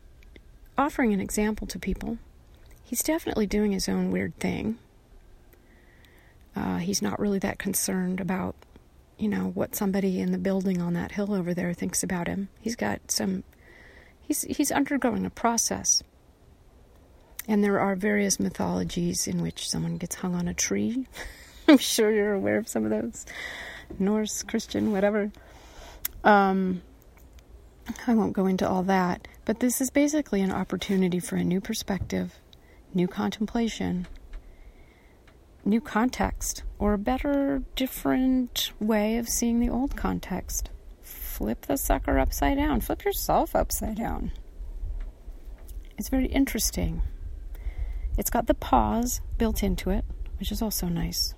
offering 0.77 1.13
an 1.13 1.19
example 1.19 1.67
to 1.67 1.79
people. 1.79 2.17
He's 2.83 3.03
definitely 3.03 3.47
doing 3.47 3.71
his 3.71 3.89
own 3.89 4.11
weird 4.11 4.37
thing. 4.39 4.77
Uh, 6.55 6.77
he's 6.77 7.01
not 7.01 7.19
really 7.19 7.39
that 7.39 7.59
concerned 7.59 8.19
about, 8.19 8.55
you 9.17 9.27
know, 9.27 9.51
what 9.53 9.75
somebody 9.75 10.19
in 10.19 10.31
the 10.31 10.37
building 10.37 10.81
on 10.81 10.93
that 10.93 11.11
hill 11.11 11.33
over 11.33 11.53
there 11.53 11.73
thinks 11.73 12.03
about 12.03 12.27
him. 12.27 12.49
He's 12.61 12.75
got 12.75 13.11
some. 13.11 13.43
He's 14.21 14.43
he's 14.43 14.71
undergoing 14.71 15.25
a 15.25 15.29
process. 15.29 16.03
And 17.47 17.63
there 17.63 17.79
are 17.79 17.95
various 17.95 18.39
mythologies 18.39 19.25
in 19.25 19.41
which 19.41 19.69
someone 19.69 19.97
gets 19.97 20.15
hung 20.15 20.35
on 20.35 20.47
a 20.47 20.53
tree. 20.53 21.07
I'm 21.67 21.77
sure 21.77 22.11
you're 22.11 22.33
aware 22.33 22.57
of 22.57 22.67
some 22.67 22.83
of 22.83 22.91
those. 22.91 23.25
Norse, 23.99 24.43
Christian, 24.43 24.91
whatever. 24.91 25.31
Um, 26.25 26.81
I 28.05 28.13
won't 28.15 28.33
go 28.33 28.47
into 28.47 28.67
all 28.67 28.83
that, 28.83 29.27
but 29.45 29.61
this 29.61 29.79
is 29.79 29.89
basically 29.89 30.41
an 30.41 30.51
opportunity 30.51 31.19
for 31.21 31.37
a 31.37 31.43
new 31.43 31.61
perspective, 31.61 32.37
new 32.93 33.07
contemplation, 33.07 34.07
new 35.67 35.81
context, 35.81 36.63
or 36.79 36.93
a 36.93 36.97
better, 36.97 37.61
different 37.75 38.71
way 38.79 39.17
of 39.17 39.27
seeing 39.27 39.59
the 39.59 39.69
old 39.69 39.95
context. 39.95 40.69
Flip 41.01 41.65
the 41.65 41.77
sucker 41.77 42.17
upside 42.17 42.57
down, 42.57 42.81
flip 42.81 43.03
yourself 43.03 43.55
upside 43.55 43.97
down. 43.97 44.31
It's 45.97 46.09
very 46.09 46.27
interesting. 46.27 47.01
It's 48.17 48.29
got 48.29 48.47
the 48.47 48.53
pause 48.53 49.21
built 49.37 49.61
into 49.61 49.89
it, 49.89 50.05
which 50.39 50.51
is 50.51 50.61
also 50.61 50.87
nice. 50.87 51.33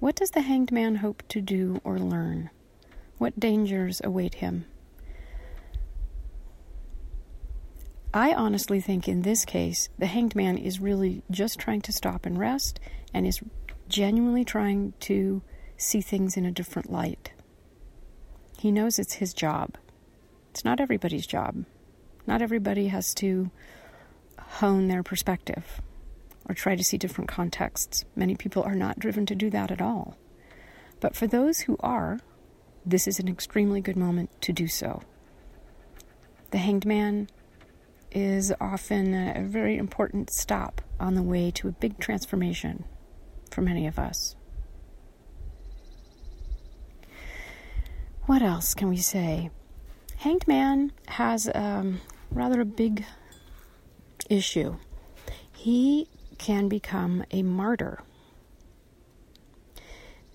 What 0.00 0.16
does 0.16 0.32
the 0.32 0.42
hanged 0.42 0.72
man 0.72 0.96
hope 0.96 1.22
to 1.28 1.40
do 1.40 1.80
or 1.84 1.98
learn? 1.98 2.50
What 3.18 3.38
dangers 3.38 4.00
await 4.02 4.34
him? 4.36 4.66
I 8.14 8.34
honestly 8.34 8.80
think 8.80 9.08
in 9.08 9.22
this 9.22 9.44
case, 9.44 9.88
the 9.98 10.06
hanged 10.06 10.36
man 10.36 10.58
is 10.58 10.80
really 10.80 11.22
just 11.30 11.58
trying 11.58 11.80
to 11.82 11.92
stop 11.92 12.26
and 12.26 12.38
rest 12.38 12.78
and 13.14 13.26
is 13.26 13.40
genuinely 13.88 14.44
trying 14.44 14.92
to 15.00 15.42
see 15.78 16.02
things 16.02 16.36
in 16.36 16.44
a 16.44 16.50
different 16.50 16.92
light. 16.92 17.32
He 18.58 18.70
knows 18.70 18.98
it's 18.98 19.14
his 19.14 19.32
job. 19.32 19.76
It's 20.50 20.64
not 20.64 20.80
everybody's 20.80 21.26
job. 21.26 21.64
Not 22.26 22.42
everybody 22.42 22.88
has 22.88 23.14
to 23.14 23.50
hone 24.38 24.88
their 24.88 25.02
perspective 25.02 25.80
or 26.48 26.54
try 26.54 26.76
to 26.76 26.84
see 26.84 26.98
different 26.98 27.28
contexts. 27.28 28.04
Many 28.14 28.36
people 28.36 28.62
are 28.62 28.74
not 28.74 28.98
driven 28.98 29.24
to 29.26 29.34
do 29.34 29.48
that 29.50 29.70
at 29.70 29.80
all. 29.80 30.18
But 31.00 31.16
for 31.16 31.26
those 31.26 31.60
who 31.60 31.76
are, 31.80 32.20
this 32.84 33.08
is 33.08 33.18
an 33.18 33.28
extremely 33.28 33.80
good 33.80 33.96
moment 33.96 34.30
to 34.42 34.52
do 34.52 34.68
so. 34.68 35.02
The 36.50 36.58
hanged 36.58 36.84
man 36.84 37.28
is 38.14 38.52
often 38.60 39.14
a 39.14 39.42
very 39.42 39.76
important 39.76 40.30
stop 40.32 40.80
on 41.00 41.14
the 41.14 41.22
way 41.22 41.50
to 41.50 41.68
a 41.68 41.72
big 41.72 41.98
transformation 41.98 42.84
for 43.50 43.62
many 43.62 43.86
of 43.86 43.98
us. 43.98 44.36
What 48.26 48.42
else 48.42 48.74
can 48.74 48.88
we 48.88 48.98
say? 48.98 49.50
Hanged 50.18 50.46
Man 50.46 50.92
has 51.08 51.50
um, 51.54 52.00
rather 52.30 52.60
a 52.60 52.64
big 52.64 53.04
issue. 54.30 54.76
He 55.52 56.08
can 56.38 56.68
become 56.68 57.24
a 57.30 57.42
martyr. 57.42 58.02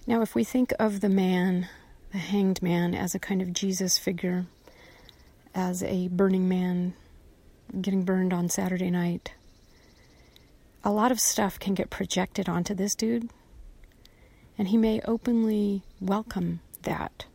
Now, 0.05 0.22
if 0.22 0.36
we 0.36 0.43
think 0.43 0.74
of 0.79 1.01
the 1.01 1.10
man, 1.10 1.69
the 2.12 2.17
hanged 2.17 2.62
man, 2.62 2.93
as 2.93 3.15
a 3.15 3.19
kind 3.19 3.41
of 3.41 3.53
Jesus 3.53 3.98
figure, 3.98 4.46
as 5.53 5.84
a 5.84 6.07
burning 6.10 6.48
man 6.48 6.93
getting 7.81 8.03
burned 8.03 8.33
on 8.33 8.50
Saturday 8.50 8.91
night, 8.91 9.33
a 10.83 10.91
lot 10.91 11.12
of 11.12 11.19
stuff 11.19 11.59
can 11.59 11.74
get 11.74 11.89
projected 11.89 12.47
onto 12.47 12.74
this 12.74 12.95
dude, 12.95 13.29
and 14.57 14.69
he 14.69 14.77
may 14.77 15.01
openly 15.05 15.83
welcome 16.00 16.62
that. 16.83 17.25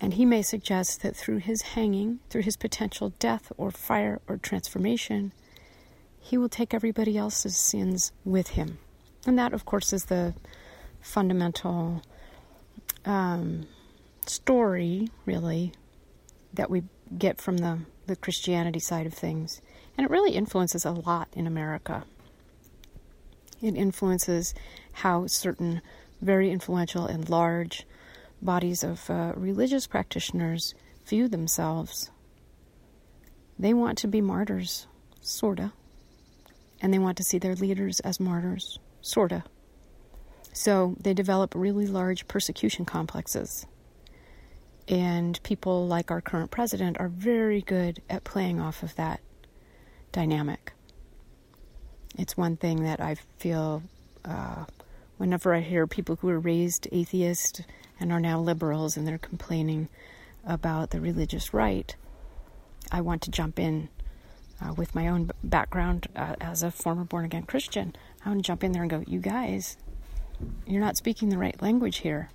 And 0.00 0.14
he 0.14 0.24
may 0.24 0.42
suggest 0.42 1.02
that 1.02 1.16
through 1.16 1.38
his 1.38 1.62
hanging, 1.62 2.20
through 2.30 2.42
his 2.42 2.56
potential 2.56 3.12
death 3.18 3.50
or 3.56 3.70
fire 3.70 4.20
or 4.28 4.36
transformation, 4.36 5.32
he 6.20 6.38
will 6.38 6.48
take 6.48 6.72
everybody 6.72 7.18
else's 7.18 7.56
sins 7.56 8.12
with 8.24 8.48
him. 8.50 8.78
And 9.26 9.38
that, 9.38 9.52
of 9.52 9.64
course, 9.64 9.92
is 9.92 10.04
the 10.04 10.34
fundamental 11.00 12.02
um, 13.04 13.66
story, 14.26 15.08
really, 15.26 15.72
that 16.54 16.70
we 16.70 16.84
get 17.16 17.40
from 17.40 17.58
the 17.58 17.80
the 18.08 18.16
Christianity 18.16 18.80
side 18.80 19.06
of 19.06 19.14
things. 19.14 19.60
And 19.96 20.04
it 20.04 20.10
really 20.10 20.32
influences 20.32 20.84
a 20.84 20.90
lot 20.90 21.28
in 21.32 21.46
America. 21.46 22.04
It 23.62 23.76
influences 23.76 24.54
how 24.92 25.26
certain 25.26 25.80
very 26.20 26.50
influential 26.50 27.06
and 27.06 27.28
large 27.28 27.86
bodies 28.42 28.82
of 28.82 29.08
uh, 29.10 29.32
religious 29.36 29.86
practitioners 29.86 30.74
view 31.06 31.28
themselves. 31.28 32.10
They 33.58 33.74
want 33.74 33.98
to 33.98 34.08
be 34.08 34.20
martyrs, 34.20 34.86
sorta. 35.20 35.72
And 36.80 36.94
they 36.94 36.98
want 36.98 37.16
to 37.16 37.24
see 37.24 37.38
their 37.38 37.56
leaders 37.56 37.98
as 38.00 38.20
martyrs, 38.20 38.78
sorta. 39.00 39.42
So 40.52 40.96
they 41.00 41.14
develop 41.14 41.54
really 41.54 41.86
large 41.86 42.28
persecution 42.28 42.84
complexes. 42.84 43.66
And 44.88 45.40
people 45.42 45.86
like 45.86 46.10
our 46.10 46.22
current 46.22 46.50
president 46.50 46.98
are 46.98 47.08
very 47.08 47.60
good 47.60 48.00
at 48.08 48.24
playing 48.24 48.58
off 48.58 48.82
of 48.82 48.96
that 48.96 49.20
dynamic. 50.12 50.72
It's 52.16 52.36
one 52.36 52.56
thing 52.56 52.84
that 52.84 52.98
I 52.98 53.16
feel 53.38 53.82
uh, 54.24 54.64
whenever 55.18 55.54
I 55.54 55.60
hear 55.60 55.86
people 55.86 56.16
who 56.16 56.28
were 56.28 56.38
raised 56.38 56.88
atheist 56.90 57.62
and 58.00 58.10
are 58.10 58.20
now 58.20 58.40
liberals 58.40 58.96
and 58.96 59.06
they're 59.06 59.18
complaining 59.18 59.88
about 60.46 60.90
the 60.90 61.00
religious 61.00 61.52
right, 61.52 61.94
I 62.90 63.02
want 63.02 63.22
to 63.22 63.30
jump 63.30 63.58
in 63.58 63.90
uh, 64.60 64.72
with 64.72 64.94
my 64.94 65.08
own 65.08 65.30
background 65.44 66.06
uh, 66.16 66.34
as 66.40 66.62
a 66.62 66.70
former 66.70 67.04
born 67.04 67.26
again 67.26 67.42
Christian. 67.42 67.94
I 68.24 68.30
want 68.30 68.42
to 68.42 68.46
jump 68.46 68.64
in 68.64 68.72
there 68.72 68.82
and 68.82 68.90
go, 68.90 69.04
you 69.06 69.20
guys, 69.20 69.76
you're 70.66 70.80
not 70.80 70.96
speaking 70.96 71.28
the 71.28 71.38
right 71.38 71.60
language 71.60 71.98
here. 71.98 72.30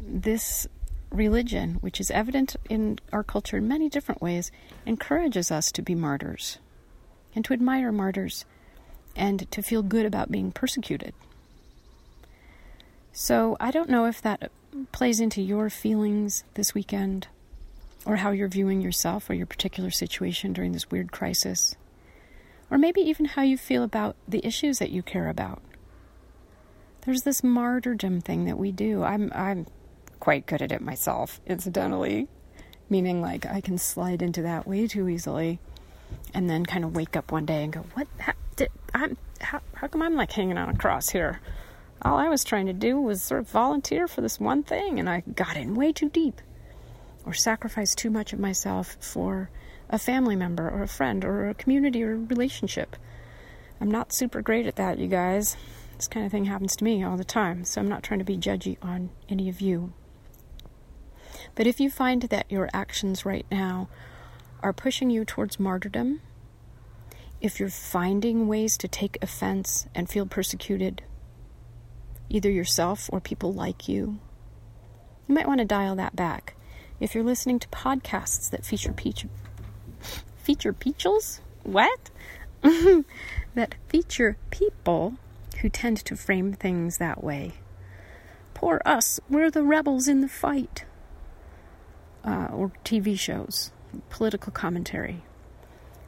This 0.00 0.68
religion, 1.14 1.74
which 1.80 2.00
is 2.00 2.10
evident 2.10 2.56
in 2.68 2.98
our 3.12 3.22
culture 3.22 3.58
in 3.58 3.68
many 3.68 3.88
different 3.88 4.20
ways, 4.20 4.50
encourages 4.84 5.50
us 5.50 5.70
to 5.72 5.82
be 5.82 5.94
martyrs 5.94 6.58
and 7.34 7.44
to 7.44 7.52
admire 7.52 7.92
martyrs 7.92 8.44
and 9.16 9.50
to 9.50 9.62
feel 9.62 9.82
good 9.82 10.06
about 10.06 10.30
being 10.30 10.52
persecuted. 10.52 11.14
So 13.12 13.56
I 13.60 13.70
don't 13.70 13.88
know 13.88 14.06
if 14.06 14.20
that 14.22 14.50
plays 14.90 15.20
into 15.20 15.40
your 15.40 15.70
feelings 15.70 16.44
this 16.54 16.74
weekend 16.74 17.28
or 18.04 18.16
how 18.16 18.30
you're 18.30 18.48
viewing 18.48 18.80
yourself 18.80 19.30
or 19.30 19.34
your 19.34 19.46
particular 19.46 19.90
situation 19.90 20.52
during 20.52 20.72
this 20.72 20.90
weird 20.90 21.12
crisis, 21.12 21.76
or 22.70 22.78
maybe 22.78 23.00
even 23.00 23.26
how 23.26 23.42
you 23.42 23.56
feel 23.56 23.82
about 23.82 24.16
the 24.26 24.44
issues 24.44 24.78
that 24.78 24.90
you 24.90 25.02
care 25.02 25.28
about. 25.28 25.62
There's 27.02 27.22
this 27.22 27.44
martyrdom 27.44 28.20
thing 28.20 28.46
that 28.46 28.58
we 28.58 28.72
do. 28.72 29.02
I'm 29.02 29.30
I'm 29.34 29.66
quite 30.20 30.46
good 30.46 30.62
at 30.62 30.72
it 30.72 30.80
myself, 30.80 31.40
incidentally, 31.46 32.28
meaning 32.88 33.20
like 33.20 33.46
I 33.46 33.60
can 33.60 33.78
slide 33.78 34.22
into 34.22 34.42
that 34.42 34.66
way 34.66 34.86
too 34.86 35.08
easily 35.08 35.58
and 36.32 36.48
then 36.48 36.66
kind 36.66 36.84
of 36.84 36.94
wake 36.94 37.16
up 37.16 37.32
one 37.32 37.46
day 37.46 37.64
and 37.64 37.72
go, 37.72 37.84
"What? 37.94 38.08
How, 38.18 38.32
did, 38.56 38.70
I'm, 38.94 39.16
how, 39.40 39.60
how 39.74 39.88
come 39.88 40.02
I'm 40.02 40.16
like 40.16 40.32
hanging 40.32 40.58
on 40.58 40.68
a 40.68 40.76
cross 40.76 41.10
here?" 41.10 41.40
All 42.02 42.18
I 42.18 42.28
was 42.28 42.44
trying 42.44 42.66
to 42.66 42.72
do 42.72 43.00
was 43.00 43.22
sort 43.22 43.40
of 43.40 43.48
volunteer 43.48 44.06
for 44.06 44.20
this 44.20 44.38
one 44.38 44.62
thing, 44.62 44.98
and 44.98 45.08
I 45.08 45.20
got 45.20 45.56
in 45.56 45.74
way 45.74 45.92
too 45.92 46.10
deep, 46.10 46.40
or 47.24 47.32
sacrificed 47.32 47.96
too 47.98 48.10
much 48.10 48.32
of 48.32 48.38
myself 48.38 48.96
for 49.00 49.48
a 49.88 49.98
family 49.98 50.36
member, 50.36 50.68
or 50.68 50.82
a 50.82 50.88
friend, 50.88 51.24
or 51.24 51.48
a 51.48 51.54
community, 51.54 52.02
or 52.02 52.14
a 52.14 52.18
relationship. 52.18 52.96
I'm 53.80 53.90
not 53.90 54.12
super 54.12 54.42
great 54.42 54.66
at 54.66 54.76
that, 54.76 54.98
you 54.98 55.08
guys. 55.08 55.56
This 55.96 56.08
kind 56.08 56.26
of 56.26 56.32
thing 56.32 56.46
happens 56.46 56.76
to 56.76 56.84
me 56.84 57.04
all 57.04 57.16
the 57.16 57.24
time, 57.24 57.64
so 57.64 57.80
I'm 57.80 57.88
not 57.88 58.02
trying 58.02 58.18
to 58.18 58.24
be 58.24 58.36
judgy 58.36 58.76
on 58.82 59.10
any 59.28 59.48
of 59.48 59.60
you. 59.60 59.92
But 61.54 61.66
if 61.66 61.80
you 61.80 61.90
find 61.90 62.22
that 62.22 62.50
your 62.50 62.68
actions 62.72 63.24
right 63.24 63.46
now 63.50 63.88
are 64.62 64.72
pushing 64.72 65.10
you 65.10 65.24
towards 65.24 65.60
martyrdom, 65.60 66.20
if 67.40 67.60
you're 67.60 67.68
finding 67.68 68.48
ways 68.48 68.76
to 68.78 68.88
take 68.88 69.18
offense 69.22 69.86
and 69.94 70.08
feel 70.08 70.26
persecuted, 70.26 71.02
either 72.28 72.50
yourself 72.50 73.08
or 73.12 73.20
people 73.20 73.52
like 73.52 73.88
you, 73.88 74.18
you 75.28 75.34
might 75.34 75.46
want 75.46 75.58
to 75.58 75.64
dial 75.64 75.94
that 75.96 76.16
back. 76.16 76.54
If 77.00 77.14
you're 77.14 77.24
listening 77.24 77.58
to 77.60 77.68
podcasts 77.68 78.50
that 78.50 78.64
feature 78.64 78.92
peach, 78.92 79.26
feature 80.36 80.72
peachels, 80.72 81.40
what? 81.62 82.10
that 82.62 83.74
feature 83.88 84.36
people 84.50 85.14
who 85.60 85.68
tend 85.68 85.98
to 85.98 86.16
frame 86.16 86.52
things 86.52 86.98
that 86.98 87.22
way. 87.22 87.52
Poor 88.54 88.80
us, 88.84 89.20
we're 89.28 89.50
the 89.50 89.62
rebels 89.62 90.08
in 90.08 90.20
the 90.20 90.28
fight. 90.28 90.84
Uh, 92.24 92.48
or 92.52 92.72
TV 92.84 93.18
shows 93.18 93.70
political 94.10 94.52
commentary. 94.52 95.22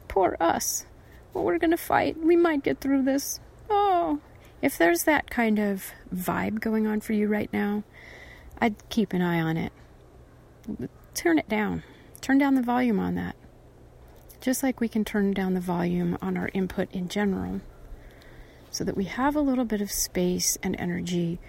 Poor 0.07 0.35
us. 0.39 0.85
Well, 1.33 1.43
we're 1.43 1.59
going 1.59 1.71
to 1.71 1.77
fight. 1.77 2.17
We 2.17 2.35
might 2.35 2.63
get 2.63 2.79
through 2.79 3.03
this. 3.03 3.39
Oh, 3.69 4.19
if 4.61 4.77
there's 4.77 5.03
that 5.03 5.29
kind 5.29 5.59
of 5.59 5.91
vibe 6.13 6.59
going 6.59 6.87
on 6.87 7.01
for 7.01 7.13
you 7.13 7.27
right 7.27 7.51
now, 7.53 7.83
I'd 8.59 8.89
keep 8.89 9.13
an 9.13 9.21
eye 9.21 9.39
on 9.39 9.57
it. 9.57 9.71
Turn 11.13 11.37
it 11.37 11.47
down. 11.47 11.83
Turn 12.21 12.37
down 12.37 12.55
the 12.55 12.61
volume 12.61 12.99
on 12.99 13.15
that. 13.15 13.35
Just 14.41 14.63
like 14.63 14.79
we 14.79 14.87
can 14.87 15.05
turn 15.05 15.33
down 15.33 15.53
the 15.53 15.59
volume 15.59 16.17
on 16.21 16.37
our 16.37 16.49
input 16.53 16.91
in 16.91 17.07
general, 17.09 17.61
so 18.71 18.83
that 18.83 18.97
we 18.97 19.05
have 19.05 19.35
a 19.35 19.41
little 19.41 19.65
bit 19.65 19.81
of 19.81 19.91
space 19.91 20.57
and 20.61 20.75
energy 20.79 21.39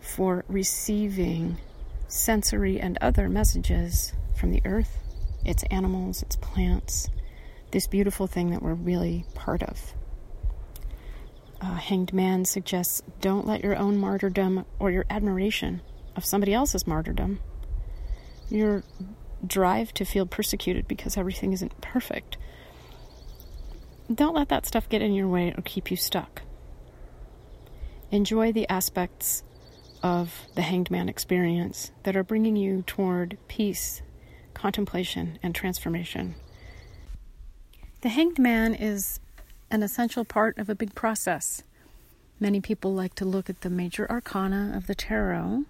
for 0.00 0.44
receiving 0.48 1.58
sensory 2.08 2.80
and 2.80 2.98
other 3.00 3.28
messages 3.28 4.12
from 4.34 4.50
the 4.50 4.62
earth 4.64 4.98
it's 5.44 5.62
animals, 5.64 6.22
it's 6.22 6.36
plants, 6.36 7.10
this 7.70 7.86
beautiful 7.86 8.26
thing 8.26 8.50
that 8.50 8.62
we're 8.62 8.74
really 8.74 9.26
part 9.34 9.62
of. 9.62 9.94
Uh, 11.60 11.74
Hanged 11.74 12.12
Man 12.12 12.44
suggests 12.44 13.02
don't 13.20 13.46
let 13.46 13.62
your 13.62 13.76
own 13.76 13.98
martyrdom 13.98 14.64
or 14.78 14.90
your 14.90 15.04
admiration 15.10 15.82
of 16.16 16.24
somebody 16.24 16.54
else's 16.54 16.86
martyrdom, 16.86 17.40
your 18.48 18.84
drive 19.46 19.92
to 19.94 20.04
feel 20.04 20.26
persecuted 20.26 20.88
because 20.88 21.16
everything 21.16 21.52
isn't 21.52 21.80
perfect, 21.80 22.36
don't 24.12 24.34
let 24.34 24.48
that 24.48 24.66
stuff 24.66 24.88
get 24.88 25.02
in 25.02 25.12
your 25.12 25.28
way 25.28 25.52
or 25.56 25.62
keep 25.62 25.90
you 25.90 25.96
stuck. 25.96 26.42
Enjoy 28.10 28.52
the 28.52 28.68
aspects 28.68 29.42
of 30.04 30.46
the 30.54 30.62
Hanged 30.62 30.88
Man 30.88 31.08
experience 31.08 31.90
that 32.04 32.14
are 32.14 32.22
bringing 32.22 32.54
you 32.54 32.82
toward 32.86 33.38
peace 33.48 34.02
contemplation, 34.54 35.38
and 35.42 35.54
transformation. 35.54 36.36
The 38.00 38.08
hanged 38.08 38.38
man 38.38 38.74
is 38.74 39.20
an 39.70 39.82
essential 39.82 40.24
part 40.24 40.56
of 40.58 40.70
a 40.70 40.74
big 40.74 40.94
process. 40.94 41.62
Many 42.40 42.60
people 42.60 42.94
like 42.94 43.14
to 43.16 43.24
look 43.24 43.50
at 43.50 43.60
the 43.60 43.70
major 43.70 44.10
arcana 44.10 44.72
of 44.74 44.86
the 44.86 44.94
tarot 44.94 45.64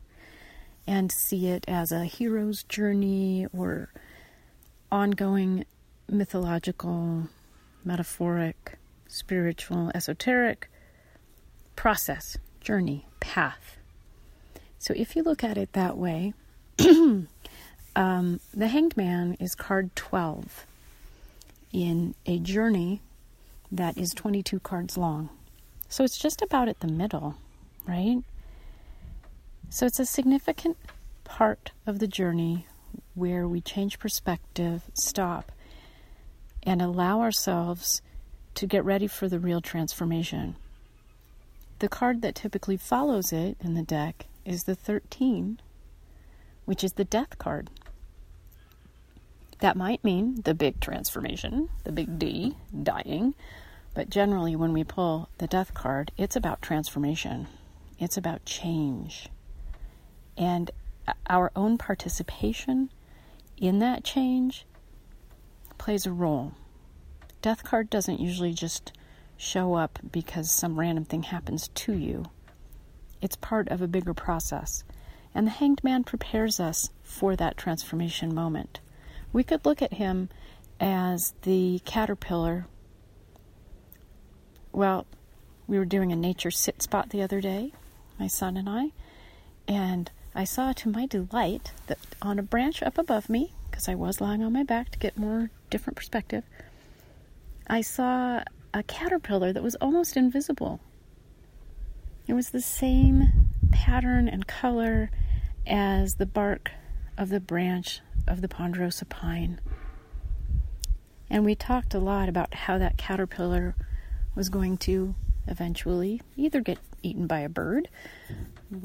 and 0.86 1.10
see 1.10 1.48
it 1.48 1.64
as 1.66 1.90
a 1.90 2.04
hero's 2.04 2.62
journey 2.64 3.46
or 3.56 3.90
ongoing 4.92 5.64
mythological, 6.08 7.28
metaphoric, 7.84 8.78
spiritual, 9.08 9.90
esoteric 9.94 10.70
process, 11.74 12.36
journey, 12.60 13.06
path. 13.20 13.78
So 14.84 14.92
if 14.96 15.16
you 15.16 15.22
look 15.22 15.42
at 15.42 15.56
it 15.56 15.72
that 15.72 15.96
way, 15.96 16.34
Um, 17.96 18.40
the 18.52 18.68
Hanged 18.68 18.96
Man 18.96 19.36
is 19.38 19.54
card 19.54 19.94
12 19.94 20.66
in 21.72 22.14
a 22.26 22.38
journey 22.38 23.00
that 23.70 23.96
is 23.96 24.12
22 24.14 24.60
cards 24.60 24.98
long. 24.98 25.28
So 25.88 26.02
it's 26.02 26.18
just 26.18 26.42
about 26.42 26.68
at 26.68 26.80
the 26.80 26.88
middle, 26.88 27.36
right? 27.86 28.22
So 29.70 29.86
it's 29.86 30.00
a 30.00 30.06
significant 30.06 30.76
part 31.22 31.70
of 31.86 32.00
the 32.00 32.08
journey 32.08 32.66
where 33.14 33.46
we 33.46 33.60
change 33.60 34.00
perspective, 34.00 34.82
stop, 34.94 35.52
and 36.64 36.82
allow 36.82 37.20
ourselves 37.20 38.02
to 38.56 38.66
get 38.66 38.84
ready 38.84 39.06
for 39.06 39.28
the 39.28 39.38
real 39.38 39.60
transformation. 39.60 40.56
The 41.78 41.88
card 41.88 42.22
that 42.22 42.34
typically 42.34 42.76
follows 42.76 43.32
it 43.32 43.56
in 43.60 43.74
the 43.74 43.82
deck 43.82 44.26
is 44.44 44.64
the 44.64 44.74
13, 44.74 45.60
which 46.64 46.84
is 46.84 46.94
the 46.94 47.04
death 47.04 47.38
card. 47.38 47.70
That 49.60 49.76
might 49.76 50.04
mean 50.04 50.42
the 50.42 50.54
big 50.54 50.80
transformation, 50.80 51.68
the 51.84 51.92
big 51.92 52.18
D, 52.18 52.56
dying. 52.82 53.34
But 53.94 54.10
generally, 54.10 54.56
when 54.56 54.72
we 54.72 54.84
pull 54.84 55.28
the 55.38 55.46
death 55.46 55.72
card, 55.72 56.10
it's 56.16 56.36
about 56.36 56.60
transformation, 56.60 57.46
it's 57.98 58.16
about 58.16 58.44
change. 58.44 59.28
And 60.36 60.70
our 61.28 61.52
own 61.54 61.78
participation 61.78 62.90
in 63.56 63.78
that 63.78 64.04
change 64.04 64.66
plays 65.78 66.06
a 66.06 66.12
role. 66.12 66.52
Death 67.40 67.62
card 67.62 67.90
doesn't 67.90 68.20
usually 68.20 68.52
just 68.52 68.92
show 69.36 69.74
up 69.74 69.98
because 70.10 70.50
some 70.50 70.78
random 70.78 71.04
thing 71.04 71.24
happens 71.24 71.68
to 71.68 71.92
you, 71.92 72.24
it's 73.24 73.36
part 73.36 73.68
of 73.68 73.82
a 73.82 73.88
bigger 73.88 74.14
process. 74.14 74.84
And 75.34 75.48
the 75.48 75.52
hanged 75.52 75.82
man 75.82 76.04
prepares 76.04 76.60
us 76.60 76.90
for 77.02 77.34
that 77.34 77.56
transformation 77.56 78.32
moment 78.32 78.78
we 79.34 79.42
could 79.42 79.66
look 79.66 79.82
at 79.82 79.94
him 79.94 80.30
as 80.80 81.34
the 81.42 81.82
caterpillar. 81.84 82.66
Well, 84.72 85.06
we 85.66 85.76
were 85.76 85.84
doing 85.84 86.12
a 86.12 86.16
nature 86.16 86.52
sit 86.52 86.80
spot 86.80 87.10
the 87.10 87.20
other 87.20 87.40
day, 87.40 87.72
my 88.18 88.28
son 88.28 88.56
and 88.56 88.68
I, 88.68 88.92
and 89.66 90.10
I 90.34 90.44
saw 90.44 90.72
to 90.72 90.88
my 90.88 91.06
delight 91.06 91.72
that 91.88 91.98
on 92.22 92.38
a 92.38 92.42
branch 92.42 92.82
up 92.82 92.96
above 92.96 93.28
me, 93.28 93.52
because 93.68 93.88
I 93.88 93.96
was 93.96 94.20
lying 94.20 94.42
on 94.42 94.52
my 94.52 94.62
back 94.62 94.90
to 94.90 94.98
get 94.98 95.18
more 95.18 95.50
different 95.68 95.96
perspective, 95.96 96.44
I 97.66 97.80
saw 97.80 98.44
a 98.72 98.82
caterpillar 98.84 99.52
that 99.52 99.62
was 99.64 99.74
almost 99.76 100.16
invisible. 100.16 100.80
It 102.26 102.32
was 102.32 102.50
the 102.50 102.60
same 102.60 103.50
pattern 103.70 104.28
and 104.28 104.46
color 104.46 105.10
as 105.66 106.14
the 106.14 106.26
bark 106.26 106.70
of 107.18 107.28
the 107.28 107.40
branch 107.40 108.00
of 108.26 108.40
the 108.40 108.48
ponderosa 108.48 109.04
pine. 109.04 109.60
And 111.28 111.44
we 111.44 111.54
talked 111.54 111.94
a 111.94 111.98
lot 111.98 112.28
about 112.28 112.54
how 112.54 112.78
that 112.78 112.96
caterpillar 112.96 113.74
was 114.34 114.48
going 114.48 114.78
to 114.78 115.14
eventually 115.46 116.22
either 116.36 116.60
get 116.60 116.78
eaten 117.02 117.26
by 117.26 117.40
a 117.40 117.48
bird, 117.48 117.88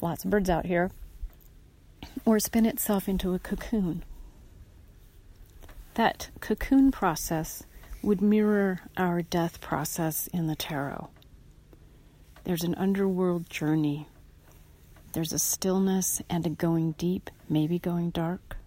lots 0.01 0.25
of 0.25 0.31
birds 0.31 0.49
out 0.49 0.65
here, 0.65 0.91
or 2.25 2.39
spin 2.39 2.65
itself 2.65 3.07
into 3.07 3.33
a 3.33 3.39
cocoon. 3.39 4.03
That 5.93 6.29
cocoon 6.41 6.91
process 6.91 7.63
would 8.01 8.21
mirror 8.21 8.81
our 8.97 9.21
death 9.21 9.61
process 9.61 10.27
in 10.27 10.47
the 10.47 10.55
tarot. 10.55 11.09
There's 12.43 12.63
an 12.63 12.75
underworld 12.75 13.49
journey. 13.49 14.07
There's 15.13 15.33
a 15.33 15.39
stillness 15.39 16.21
and 16.29 16.45
a 16.45 16.49
going 16.49 16.93
deep, 16.93 17.29
maybe 17.49 17.79
going 17.79 18.11
dark. 18.11 18.57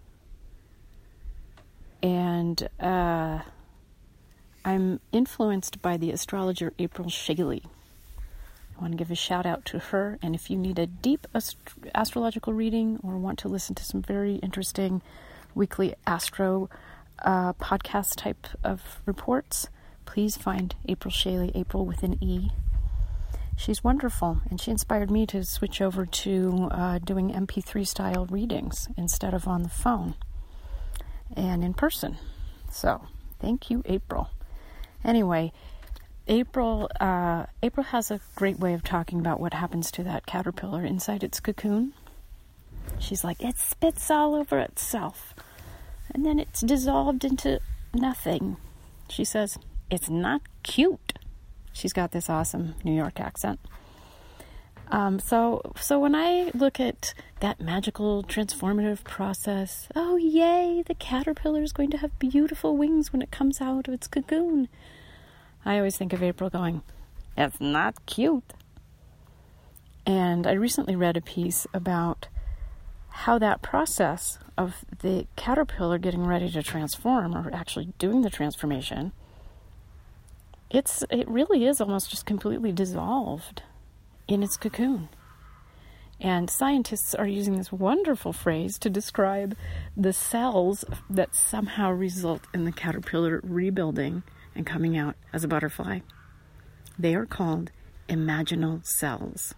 And 2.01 2.67
uh, 2.79 3.39
I'm 4.65 4.99
influenced 5.11 5.81
by 5.81 5.97
the 5.97 6.11
astrologer 6.11 6.73
April 6.77 7.09
Shaley. 7.09 7.63
I 8.77 8.81
want 8.81 8.91
to 8.93 8.97
give 8.97 9.11
a 9.11 9.15
shout 9.15 9.45
out 9.45 9.65
to 9.65 9.79
her. 9.79 10.19
And 10.21 10.35
if 10.35 10.49
you 10.49 10.57
need 10.57 10.79
a 10.79 10.87
deep 10.87 11.27
ast- 11.33 11.57
astrological 11.95 12.53
reading 12.53 12.99
or 13.03 13.17
want 13.17 13.39
to 13.39 13.47
listen 13.47 13.75
to 13.75 13.83
some 13.83 14.01
very 14.01 14.35
interesting 14.35 15.01
weekly 15.55 15.95
astro 16.05 16.69
uh, 17.23 17.53
podcast 17.53 18.15
type 18.17 18.47
of 18.63 18.99
reports, 19.05 19.69
please 20.05 20.35
find 20.35 20.75
April 20.87 21.11
Shaley, 21.11 21.51
April 21.55 21.85
with 21.85 22.03
an 22.03 22.21
E. 22.21 22.49
She's 23.55 23.83
wonderful, 23.83 24.41
and 24.49 24.59
she 24.59 24.71
inspired 24.71 25.09
me 25.09 25.25
to 25.27 25.43
switch 25.43 25.81
over 25.81 26.05
to 26.05 26.67
uh, 26.71 26.99
doing 26.99 27.31
MP3 27.31 27.87
style 27.87 28.25
readings 28.25 28.89
instead 28.97 29.33
of 29.33 29.47
on 29.47 29.63
the 29.63 29.69
phone 29.69 30.15
and 31.35 31.63
in 31.63 31.73
person. 31.73 32.17
So, 32.71 33.07
thank 33.39 33.69
you, 33.69 33.83
April. 33.85 34.29
Anyway, 35.03 35.51
April 36.27 36.89
uh, 36.99 37.45
April 37.61 37.85
has 37.85 38.09
a 38.09 38.21
great 38.35 38.59
way 38.59 38.73
of 38.73 38.83
talking 38.83 39.19
about 39.19 39.39
what 39.39 39.53
happens 39.53 39.91
to 39.91 40.03
that 40.03 40.25
caterpillar 40.25 40.83
inside 40.83 41.23
its 41.23 41.39
cocoon. 41.39 41.93
She's 42.99 43.23
like, 43.23 43.41
it 43.41 43.57
spits 43.57 44.09
all 44.09 44.35
over 44.35 44.59
itself, 44.59 45.33
and 46.13 46.25
then 46.25 46.39
it's 46.39 46.61
dissolved 46.61 47.23
into 47.23 47.59
nothing. 47.93 48.57
She 49.09 49.25
says, 49.25 49.57
it's 49.89 50.09
not 50.09 50.41
cute. 50.63 51.13
She's 51.73 51.93
got 51.93 52.11
this 52.11 52.29
awesome 52.29 52.75
New 52.83 52.93
York 52.93 53.19
accent. 53.19 53.59
Um, 54.89 55.19
so, 55.19 55.73
so 55.79 55.99
when 55.99 56.13
I 56.13 56.51
look 56.53 56.79
at 56.79 57.15
that 57.39 57.59
magical 57.59 58.23
transformative 58.23 59.03
process, 59.03 59.87
oh 59.95 60.17
yay, 60.17 60.83
the 60.85 60.93
caterpillar 60.93 61.63
is 61.63 61.73
going 61.73 61.89
to 61.91 61.97
have 61.97 62.17
beautiful 62.19 62.77
wings 62.77 63.11
when 63.11 63.21
it 63.21 63.31
comes 63.31 63.59
out 63.59 63.87
of 63.87 63.93
its 63.93 64.07
cocoon. 64.07 64.69
I 65.65 65.77
always 65.77 65.97
think 65.97 66.13
of 66.13 66.21
April 66.21 66.49
going, 66.49 66.83
It's 67.35 67.59
not 67.59 68.05
cute. 68.05 68.53
And 70.05 70.45
I 70.45 70.51
recently 70.51 70.95
read 70.95 71.17
a 71.17 71.21
piece 71.21 71.65
about 71.73 72.27
how 73.09 73.39
that 73.39 73.61
process 73.61 74.37
of 74.57 74.85
the 75.01 75.25
caterpillar 75.35 75.97
getting 75.97 76.27
ready 76.27 76.51
to 76.51 76.61
transform 76.61 77.35
or 77.35 77.49
actually 77.53 77.93
doing 77.97 78.21
the 78.21 78.29
transformation 78.29 79.13
it's 80.73 81.03
it 81.11 81.29
really 81.29 81.65
is 81.65 81.79
almost 81.79 82.09
just 82.09 82.25
completely 82.25 82.71
dissolved 82.71 83.61
in 84.27 84.41
its 84.43 84.57
cocoon. 84.57 85.07
And 86.19 86.49
scientists 86.49 87.13
are 87.13 87.27
using 87.27 87.57
this 87.57 87.71
wonderful 87.71 88.33
phrase 88.33 88.77
to 88.79 88.89
describe 88.89 89.55
the 89.95 90.13
cells 90.13 90.83
that 91.09 91.35
somehow 91.35 91.91
result 91.91 92.41
in 92.53 92.65
the 92.65 92.71
caterpillar 92.71 93.39
rebuilding 93.43 94.23
and 94.55 94.65
coming 94.65 94.97
out 94.97 95.15
as 95.31 95.43
a 95.43 95.47
butterfly. 95.47 95.99
They 96.97 97.13
are 97.15 97.25
called 97.25 97.71
imaginal 98.07 98.85
cells. 98.85 99.53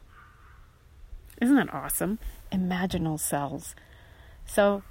Isn't 1.41 1.55
that 1.55 1.73
awesome? 1.73 2.19
Imaginal 2.51 3.19
cells. 3.19 3.75
So, 4.45 4.83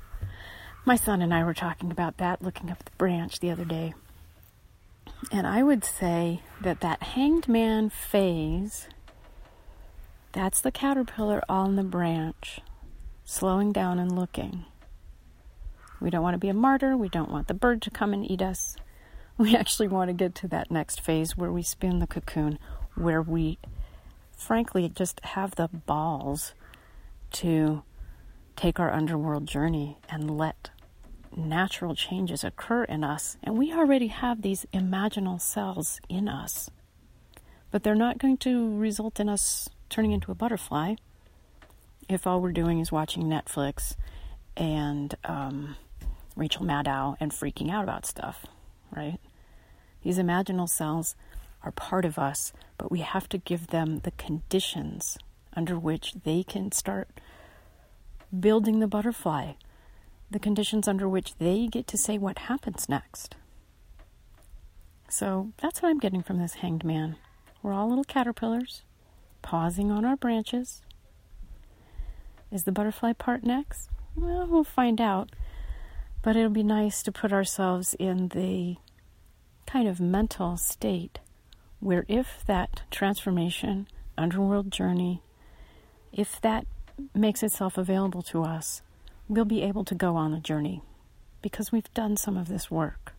my 0.84 0.96
son 0.96 1.22
and 1.22 1.34
I 1.34 1.44
were 1.44 1.54
talking 1.54 1.90
about 1.90 2.18
that 2.18 2.42
looking 2.42 2.70
up 2.70 2.84
the 2.84 2.90
branch 2.98 3.40
the 3.40 3.50
other 3.50 3.64
day. 3.64 3.94
And 5.33 5.46
I 5.46 5.62
would 5.62 5.85
say 5.85 6.42
that 6.61 6.81
that 6.81 7.03
hanged 7.03 7.48
man 7.48 7.90
phase, 7.90 8.88
that's 10.33 10.61
the 10.61 10.70
caterpillar 10.70 11.42
on 11.48 11.77
the 11.77 11.83
branch, 11.83 12.61
slowing 13.24 13.72
down 13.72 13.98
and 13.98 14.16
looking. 14.16 14.64
We 16.00 16.11
don't 16.11 16.22
want 16.22 16.35
to 16.35 16.38
be 16.38 16.48
a 16.48 16.55
martyr. 16.55 16.96
We 16.96 17.09
don't 17.09 17.31
want 17.31 17.48
the 17.48 17.55
bird 17.55 17.81
to 17.83 17.90
come 17.90 18.12
and 18.12 18.29
eat 18.31 18.42
us. 18.42 18.77
We 19.38 19.57
actually 19.57 19.88
want 19.88 20.11
to 20.11 20.14
get 20.14 20.35
to 20.37 20.48
that 20.48 20.70
next 20.70 21.00
phase 21.00 21.37
where 21.37 21.50
we 21.50 21.62
spin 21.62 21.98
the 21.98 22.07
cocoon, 22.07 22.59
where 22.94 23.22
we, 23.22 23.59
frankly, 24.37 24.88
just 24.88 25.20
have 25.24 25.55
the 25.55 25.68
balls 25.68 26.55
to 27.33 27.83
take 28.55 28.79
our 28.79 28.92
underworld 28.92 29.46
journey 29.46 29.98
and 30.09 30.38
let 30.38 30.70
natural 31.36 31.94
changes 31.94 32.44
occur 32.44 32.84
in 32.84 33.04
us. 33.04 33.36
And 33.42 33.58
we 33.58 33.72
already 33.72 34.08
have 34.08 34.42
these 34.42 34.66
imaginal 34.72 35.40
cells 35.40 36.00
in 36.08 36.28
us. 36.28 36.70
But 37.70 37.82
they're 37.82 37.94
not 37.94 38.18
going 38.18 38.36
to 38.38 38.76
result 38.76 39.18
in 39.18 39.28
us 39.28 39.68
turning 39.88 40.12
into 40.12 40.30
a 40.30 40.34
butterfly 40.34 40.94
if 42.08 42.26
all 42.26 42.40
we're 42.40 42.52
doing 42.52 42.80
is 42.80 42.92
watching 42.92 43.24
Netflix 43.24 43.96
and 44.56 45.14
um, 45.24 45.76
Rachel 46.36 46.64
Maddow 46.64 47.16
and 47.18 47.32
freaking 47.32 47.70
out 47.70 47.84
about 47.84 48.06
stuff 48.06 48.46
right? 48.94 49.18
These 50.02 50.18
imaginal 50.18 50.68
cells 50.68 51.16
are 51.62 51.72
part 51.72 52.04
of 52.04 52.18
us, 52.18 52.52
but 52.78 52.90
we 52.90 53.00
have 53.00 53.28
to 53.30 53.38
give 53.38 53.68
them 53.68 54.00
the 54.00 54.10
conditions 54.12 55.16
under 55.54 55.78
which 55.78 56.14
they 56.24 56.42
can 56.42 56.72
start 56.72 57.08
building 58.38 58.80
the 58.80 58.88
butterfly, 58.88 59.52
the 60.30 60.38
conditions 60.38 60.88
under 60.88 61.08
which 61.08 61.37
they 61.37 61.66
get 61.66 61.87
to 61.88 61.98
say 61.98 62.18
what 62.18 62.38
happens 62.38 62.88
next. 62.88 63.37
So 65.08 65.52
that's 65.62 65.80
what 65.80 65.90
I'm 65.90 65.98
getting 65.98 66.22
from 66.22 66.38
this 66.38 66.54
hanged 66.54 66.84
man. 66.84 67.16
We're 67.62 67.72
all 67.72 67.88
little 67.88 68.04
caterpillars, 68.04 68.82
pausing 69.42 69.90
on 69.90 70.04
our 70.04 70.16
branches. 70.16 70.82
Is 72.50 72.64
the 72.64 72.72
butterfly 72.72 73.12
part 73.12 73.44
next? 73.44 73.88
Well, 74.16 74.46
we'll 74.46 74.64
find 74.64 75.00
out. 75.00 75.30
But 76.22 76.37
it'll 76.37 76.50
be 76.50 76.62
nice 76.62 77.02
to 77.02 77.12
put 77.12 77.32
ourselves 77.32 77.94
in 77.98 78.28
the 78.28 78.76
kind 79.66 79.88
of 79.88 80.00
mental 80.00 80.56
state 80.56 81.18
where 81.80 82.06
if 82.08 82.44
that 82.46 82.82
transformation, 82.90 83.87
underworld 84.16 84.70
journey, 84.70 85.22
if 86.12 86.40
that 86.40 86.66
makes 87.14 87.42
itself 87.42 87.76
available 87.76 88.22
to 88.22 88.42
us, 88.42 88.82
we'll 89.28 89.44
be 89.44 89.62
able 89.62 89.84
to 89.84 89.94
go 89.94 90.16
on 90.16 90.32
the 90.32 90.40
journey 90.40 90.82
because 91.42 91.72
we've 91.72 91.92
done 91.94 92.16
some 92.16 92.37
of 92.37 92.48
this 92.48 92.70
work. 92.70 93.14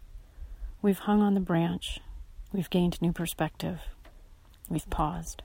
We've 0.82 1.00
hung 1.00 1.22
on 1.22 1.34
the 1.34 1.40
branch, 1.40 2.00
we've 2.52 2.70
gained 2.70 3.02
new 3.02 3.12
perspective, 3.12 3.82
we've 4.70 4.90
paused. 4.90 5.42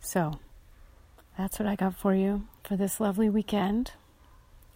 So, 0.00 0.38
that's 1.36 1.58
what 1.58 1.68
I 1.68 1.76
got 1.76 1.94
for 1.94 2.14
you 2.14 2.46
for 2.64 2.76
this 2.76 3.00
lovely 3.00 3.28
weekend. 3.28 3.92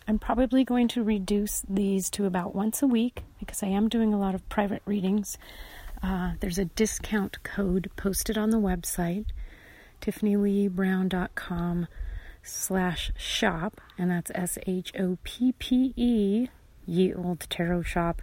I'm 0.06 0.18
probably 0.18 0.64
going 0.64 0.88
to 0.88 1.02
reduce 1.02 1.62
these 1.68 2.10
to 2.10 2.26
about 2.26 2.54
once 2.54 2.82
a 2.82 2.86
week 2.86 3.22
because 3.38 3.62
I 3.62 3.68
am 3.68 3.88
doing 3.88 4.12
a 4.12 4.18
lot 4.18 4.34
of 4.34 4.48
private 4.48 4.82
readings. 4.84 5.38
Uh, 6.02 6.32
there's 6.40 6.58
a 6.58 6.64
discount 6.64 7.42
code 7.44 7.90
posted 7.96 8.36
on 8.36 8.50
the 8.50 8.58
website, 8.58 9.26
tiffanyleebrown.com 10.00 11.86
slash 12.42 13.12
shop, 13.16 13.80
and 13.98 14.10
that's 14.10 14.30
S 14.34 14.58
H 14.66 14.92
O 14.98 15.18
P 15.22 15.52
P 15.58 15.92
E, 15.96 16.48
Ye 16.86 17.14
Old 17.14 17.46
Tarot 17.48 17.82
Shop. 17.82 18.22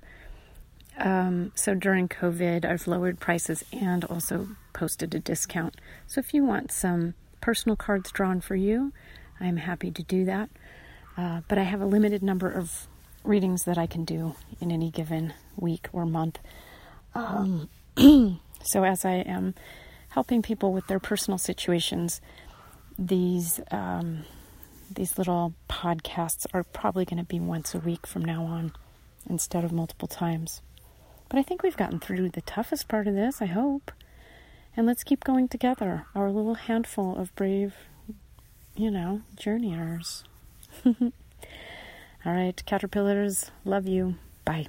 Um, 0.98 1.52
so 1.56 1.76
during 1.76 2.10
COVID, 2.10 2.66
I've 2.66 2.88
lowered 2.88 3.20
prices 3.20 3.64
and 3.72 4.04
also 4.06 4.50
posted 4.74 5.16
a 5.16 5.20
discount. 5.20 5.76
So 6.08 6.20
if 6.20 6.34
you 6.34 6.44
want 6.44 6.72
some 6.72 7.14
personal 7.40 7.78
cards 7.78 8.12
drawn 8.12 8.42
for 8.42 8.56
you, 8.56 8.92
I'm 9.40 9.58
happy 9.58 9.92
to 9.92 10.04
do 10.04 10.26
that. 10.26 10.50
Uh, 11.18 11.42
but 11.48 11.58
I 11.58 11.64
have 11.64 11.82
a 11.82 11.86
limited 11.86 12.22
number 12.22 12.52
of 12.52 12.88
readings 13.24 13.64
that 13.64 13.78
I 13.78 13.88
can 13.88 14.06
do 14.06 14.36
in 14.60 14.72
any 14.72 14.90
given 14.90 15.34
week 15.56 15.88
or 15.94 16.06
month. 16.06 16.40
Um, 17.16 17.70
so, 18.64 18.84
as 18.84 19.06
I 19.06 19.16
am 19.16 19.56
helping 20.10 20.42
people 20.42 20.74
with 20.74 20.88
their 20.88 21.00
personal 21.00 21.38
situations, 21.38 22.22
these 23.00 23.62
um, 23.72 24.26
these 24.94 25.18
little 25.18 25.54
podcasts 25.70 26.46
are 26.54 26.64
probably 26.64 27.06
going 27.06 27.20
to 27.20 27.24
be 27.24 27.40
once 27.40 27.74
a 27.74 27.80
week 27.80 28.06
from 28.06 28.26
now 28.26 28.44
on 28.44 28.74
instead 29.30 29.64
of 29.64 29.72
multiple 29.72 30.08
times. 30.08 30.62
But 31.30 31.40
I 31.40 31.44
think 31.44 31.62
we've 31.62 31.78
gotten 31.78 32.00
through 32.00 32.30
the 32.30 32.42
toughest 32.42 32.88
part 32.88 33.08
of 33.08 33.14
this, 33.14 33.42
I 33.42 33.46
hope. 33.46 33.92
And 34.76 34.88
let's 34.88 35.04
keep 35.04 35.24
going 35.24 35.48
together, 35.48 36.06
our 36.16 36.32
little 36.32 36.56
handful 36.56 37.16
of 37.18 37.34
brave, 37.36 37.76
you 38.76 38.90
know, 38.90 39.22
journeyers. 39.36 40.24
All 40.86 41.12
right, 42.26 42.62
caterpillars, 42.66 43.52
love 43.64 43.88
you. 43.88 44.16
Bye. 44.44 44.68